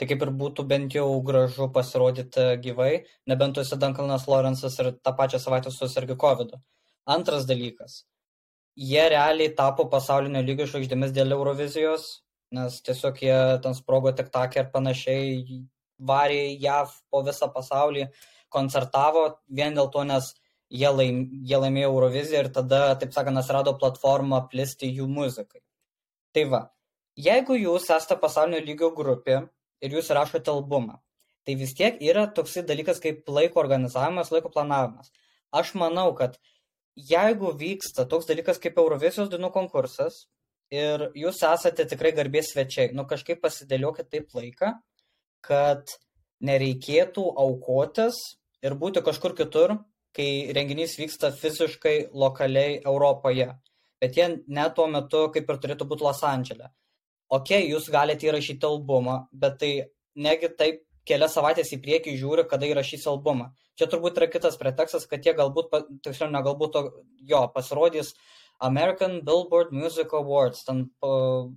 Tai 0.00 0.06
kaip 0.10 0.22
ir 0.24 0.30
būtų 0.42 0.64
bent 0.70 0.94
jau 0.96 1.06
gražu 1.26 1.68
pasirodyti 1.74 2.46
gyvai, 2.64 2.92
nebent 3.30 3.54
tu 3.54 3.62
esi 3.62 3.78
Dankalnas 3.78 4.26
Lorenzas 4.32 4.78
ir 4.82 4.94
tą 5.04 5.12
pačią 5.18 5.38
savaitę 5.42 5.70
susirgi 5.74 6.16
COVID. 6.24 6.56
-u. 6.56 6.62
Antras 7.06 7.46
dalykas. 7.46 8.04
Jie 8.76 9.08
realiai 9.12 9.54
tapo 9.60 9.84
pasaulinio 9.92 10.42
lygio 10.42 10.66
žvaigždėmis 10.66 11.12
dėl 11.12 11.32
Eurovizijos, 11.36 12.22
nes 12.58 12.80
tiesiog 12.86 13.22
jie 13.22 13.38
ten 13.62 13.74
sprogo 13.74 14.12
tik 14.12 14.30
takį 14.34 14.60
ir 14.62 14.68
panašiai, 14.74 15.64
varė 16.10 16.42
JAV 16.64 16.94
po 17.10 17.22
visą 17.26 17.48
pasaulį, 17.54 18.06
koncertavo 18.48 19.24
vien 19.48 19.74
dėl 19.74 19.90
to, 19.94 20.04
nes 20.04 20.34
jie, 20.70 20.88
laim, 20.88 21.22
jie 21.46 21.58
laimėjo 21.64 21.90
Euroviziją 21.92 22.44
ir 22.44 22.52
tada, 22.54 22.82
taip 23.02 23.12
sakant, 23.16 23.38
atsirado 23.38 23.76
platforma 23.78 24.42
plisti 24.52 24.90
jų 24.90 25.08
muzikai. 25.10 25.62
Tai 26.34 26.44
va, 26.54 26.62
jeigu 27.26 27.56
jūs 27.59 27.88
esate 27.90 28.16
pasaulinio 28.20 28.61
lygio 28.64 28.90
grupė 28.96 29.42
ir 29.85 29.96
jūs 29.96 30.11
rašote 30.16 30.52
albumą, 30.52 30.98
tai 31.46 31.56
vis 31.61 31.74
tiek 31.76 31.98
yra 32.04 32.26
toksai 32.37 32.64
dalykas 32.68 33.00
kaip 33.02 33.28
laiko 33.28 33.61
organizavimas, 33.62 34.33
laiko 34.35 34.52
planavimas. 34.52 35.12
Aš 35.52 35.74
manau, 35.74 36.11
kad 36.14 36.37
jeigu 36.96 37.54
vyksta 37.59 38.06
toks 38.09 38.28
dalykas 38.28 38.61
kaip 38.62 38.78
Eurovizijos 38.78 39.30
dainų 39.33 39.50
konkursas 39.54 40.26
ir 40.70 41.09
jūs 41.18 41.42
esate 41.46 41.87
tikrai 41.90 42.12
garbės 42.16 42.52
svečiai, 42.52 42.92
nu 42.94 43.06
kažkaip 43.11 43.40
pasidėliokit 43.42 44.11
taip 44.12 44.35
laiką, 44.37 44.74
kad 45.42 45.96
nereikėtų 46.44 47.24
aukotis 47.44 48.18
ir 48.64 48.76
būti 48.78 49.02
kažkur 49.04 49.35
kitur, 49.37 49.78
kai 50.16 50.52
renginys 50.56 50.96
vyksta 50.98 51.30
fiziškai 51.37 52.11
lokaliai 52.12 52.80
Europoje. 52.85 53.50
Bet 54.00 54.16
jie 54.16 54.28
net 54.48 54.74
tuo 54.76 54.87
metu 54.90 55.26
kaip 55.35 55.50
ir 55.50 55.59
turėtų 55.62 55.87
būti 55.90 56.06
Los 56.06 56.22
Andželė. 56.24 56.70
Ok, 57.30 57.54
jūs 57.62 57.88
galite 57.94 58.26
įrašyti 58.26 58.66
albumą, 58.66 59.24
bet 59.30 59.60
tai 59.60 59.72
negi 60.18 60.50
taip 60.58 60.80
kelias 61.06 61.34
savaitės 61.36 61.70
į 61.74 61.80
priekį 61.84 62.16
žiūri, 62.18 62.44
kada 62.50 62.68
įrašys 62.68 63.06
albumą. 63.10 63.50
Čia 63.78 63.86
turbūt 63.90 64.18
yra 64.18 64.28
kitas 64.30 64.58
pretekstas, 64.60 65.06
kad 65.10 65.24
jie 65.24 65.34
galbūt, 65.38 65.72
tiksliau, 66.04 66.30
ne 66.32 66.42
galbūt, 66.44 66.76
jo, 67.30 67.42
pasirodys 67.54 68.12
American 68.60 69.20
Billboard 69.24 69.72
Music 69.72 70.12
Awards, 70.12 70.64
ten 70.66 70.88
uh, 71.06 71.48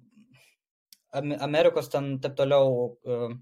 Amerikos 1.13 1.89
ten 1.91 2.17
taip 2.23 2.37
toliau. 2.37 2.95
Uh, 3.03 3.33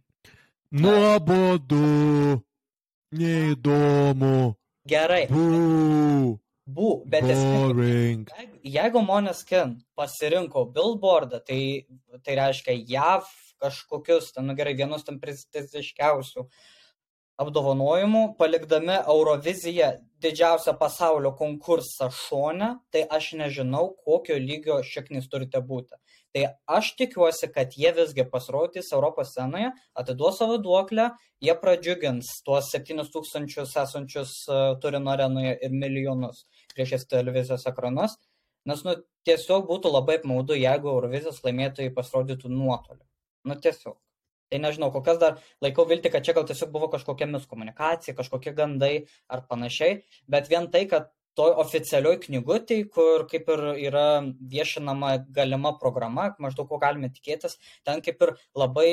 Nuobodu, 0.72 2.40
neįdomu. 3.20 4.56
Gerai. 4.88 5.26
Bū. 5.30 6.40
Bū, 6.76 6.90
bet 7.10 7.26
Boring. 7.28 8.28
jeigu, 8.40 8.60
jeigu 8.76 9.06
Moneskin 9.06 9.78
pasirinko 9.98 10.66
Billboardą, 10.76 11.42
tai, 11.46 11.62
tai 12.26 12.38
reiškia 12.40 12.78
JAV 12.94 13.32
kažkokius, 13.62 14.32
ten, 14.36 14.48
nu 14.50 14.58
gerai, 14.58 14.76
vienus 14.78 15.06
ten 15.08 15.20
prestižiškiausių 15.22 16.46
apdovanojimų, 17.42 18.24
palikdami 18.38 19.00
Euroviziją 19.10 19.96
didžiausią 20.22 20.76
pasaulio 20.78 21.32
konkursą 21.38 22.12
šone, 22.14 22.76
tai 22.94 23.02
aš 23.18 23.32
nežinau, 23.40 23.88
kokio 24.06 24.38
lygio 24.38 24.78
šaknis 24.86 25.30
turite 25.32 25.62
būti. 25.66 25.98
Tai 26.32 26.44
aš 26.78 26.94
tikiuosi, 27.00 27.50
kad 27.52 27.74
jie 27.76 27.92
visgi 27.98 28.24
pasirodys 28.30 28.94
Europos 28.96 29.34
scenoje, 29.34 29.72
atiduos 29.98 30.38
savo 30.40 30.60
duoklę, 30.62 31.10
jie 31.44 31.56
pradžiugins 31.64 32.30
tuos 32.46 32.70
7000 32.72 33.66
esančius 33.66 34.36
uh, 34.48 34.78
Turino 34.84 35.12
arenoje 35.16 35.58
ir 35.66 35.74
milijonus 35.74 36.46
priešės 36.78 37.08
televizijos 37.12 37.68
ekranus, 37.70 38.18
nes 38.70 38.84
nu, 38.86 38.96
tiesiog 39.28 39.68
būtų 39.70 39.92
labai 39.94 40.20
apmaudu, 40.20 40.58
jeigu 40.58 40.92
Eurovizijos 40.94 41.42
laimėtojai 41.46 41.94
pasirodytų 41.96 42.52
nuotoliu. 42.54 43.06
Nu 43.48 43.58
tiesiog. 43.58 43.98
Tai 44.52 44.60
nežinau, 44.60 44.92
kokias 44.92 45.18
dar 45.22 45.40
laikau 45.64 45.86
vilti, 45.88 46.12
kad 46.12 46.26
čia 46.28 46.36
gal 46.36 46.44
tiesiog 46.48 46.74
buvo 46.74 46.90
kažkokia 46.92 47.30
miskomunikacija, 47.32 48.18
kažkokie 48.18 48.52
gandai 48.58 49.06
ar 49.32 49.46
panašiai, 49.48 50.02
bet 50.28 50.50
vien 50.52 50.68
tai, 50.74 50.84
kad 50.92 51.08
toj 51.40 51.54
oficialioj 51.64 52.18
knygutėj, 52.26 52.84
kur 52.92 53.26
kaip 53.32 53.48
ir 53.54 53.64
yra 53.88 54.06
viešinama 54.52 55.14
galima 55.36 55.72
programa, 55.80 56.28
maždaug 56.44 56.68
ko 56.68 56.80
galime 56.82 57.12
tikėtis, 57.14 57.56
ten 57.88 58.04
kaip 58.04 58.20
ir 58.28 58.34
labai, 58.58 58.90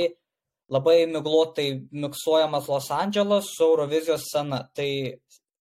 labai 0.71 0.99
miglotai 1.11 1.69
miksuojamas 1.91 2.71
Los 2.71 2.93
Andželas 2.95 3.51
su 3.57 3.67
Eurovizijos 3.67 4.29
scena. 4.31 4.62
Tai 4.75 4.88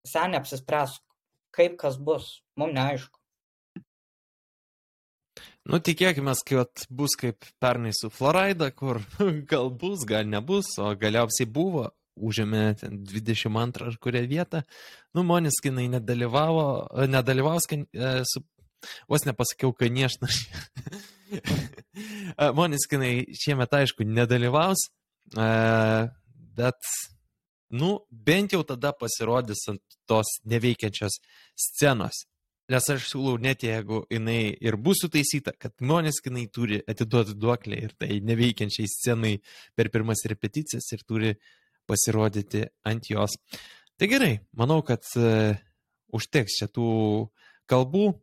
seniai 0.08 0.40
apsispręs, 0.40 0.96
kaip 1.54 1.78
kas 1.80 1.98
bus, 2.00 2.30
mums 2.58 2.74
neaišku. 2.76 3.18
Nu, 5.64 5.78
tikėkime, 5.80 6.34
kad 6.44 6.84
bus 6.92 7.14
kaip 7.16 7.46
pernai 7.62 7.94
su 7.96 8.10
Florida, 8.12 8.68
kur 8.70 9.00
gal 9.52 9.70
bus, 9.72 10.04
gal 10.08 10.26
nebus, 10.28 10.74
o 10.76 10.90
galiausiai 11.00 11.48
buvo, 11.48 11.86
užėmė 12.20 12.64
22 12.84 13.88
ar 13.88 13.96
kurią 14.02 14.24
vietą. 14.30 14.60
Nu, 15.16 15.24
Moniskinai 15.26 15.86
nedalyvavo, 15.96 16.66
nedalyvaus, 17.10 17.66
e, 17.72 18.12
su, 18.28 18.44
vos 19.08 19.24
nepasakiau, 19.24 19.72
kaniešna. 19.78 20.28
Moniskinai 22.60 23.14
šiemet, 23.40 23.80
aišku, 23.80 24.04
nedalyvaus, 24.04 24.90
e, 25.32 25.48
bet, 26.60 26.94
nu, 27.70 27.98
bent 28.10 28.52
jau 28.52 28.62
tada 28.66 28.92
pasirodys 28.92 29.64
ant 29.72 29.82
tos 30.08 30.38
neveikiančios 30.44 31.18
scenos. 31.56 32.24
Nes 32.72 32.86
aš 32.88 33.10
siūlau 33.10 33.36
net 33.44 33.60
jeigu 33.66 34.06
jinai 34.08 34.54
ir 34.64 34.78
bus 34.80 35.02
sutaisyta, 35.04 35.52
kad 35.60 35.74
žmonės 35.80 36.22
jinai 36.24 36.46
turi 36.48 36.80
atiduoti 36.88 37.36
duoklę 37.36 37.76
ir 37.76 37.92
tai 38.00 38.22
neveikiančiai 38.24 38.88
scenai 38.88 39.34
per 39.76 39.90
pirmas 39.92 40.24
repeticijas 40.30 40.88
ir 40.96 41.04
turi 41.04 41.34
pasirodyti 41.84 42.64
ant 42.88 43.10
jos. 43.10 43.36
Tai 44.00 44.08
gerai, 44.08 44.38
manau, 44.56 44.80
kad 44.82 45.04
uh, 45.20 45.52
užteks 46.14 46.60
čia 46.60 46.70
tų 46.72 46.88
kalbų, 47.70 48.14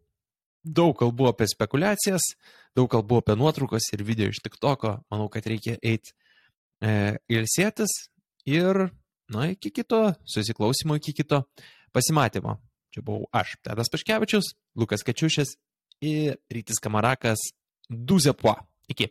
daug 0.64 0.96
kalbų 0.98 1.30
apie 1.32 1.48
spekulacijas, 1.50 2.34
daug 2.78 2.90
kalbų 2.92 3.22
apie 3.22 3.38
nuotraukas 3.40 3.90
ir 3.96 4.06
video 4.08 4.30
iš 4.32 4.42
TikToko. 4.46 5.00
Manau, 5.12 5.28
kad 5.34 5.48
reikia 5.50 5.78
eiti 5.82 6.14
e, 6.82 7.18
ilsėtis 7.32 7.94
ir, 8.50 8.88
na, 9.32 9.50
iki 9.52 9.72
kito 9.72 10.14
susiklausimo, 10.26 10.96
iki 11.00 11.14
kito 11.14 11.44
pasimatymo. 11.96 12.58
Čia 12.92 13.04
buvau 13.08 13.28
aš, 13.32 13.56
Tadas 13.64 13.90
Paškevičius, 13.92 14.52
Lukas 14.76 15.04
Kačiušis 15.08 15.56
ir 16.04 16.36
Rytis 16.52 16.82
Kamarakas 16.84 17.40
Duzepuo. 17.88 18.56
Iki. 18.92 19.08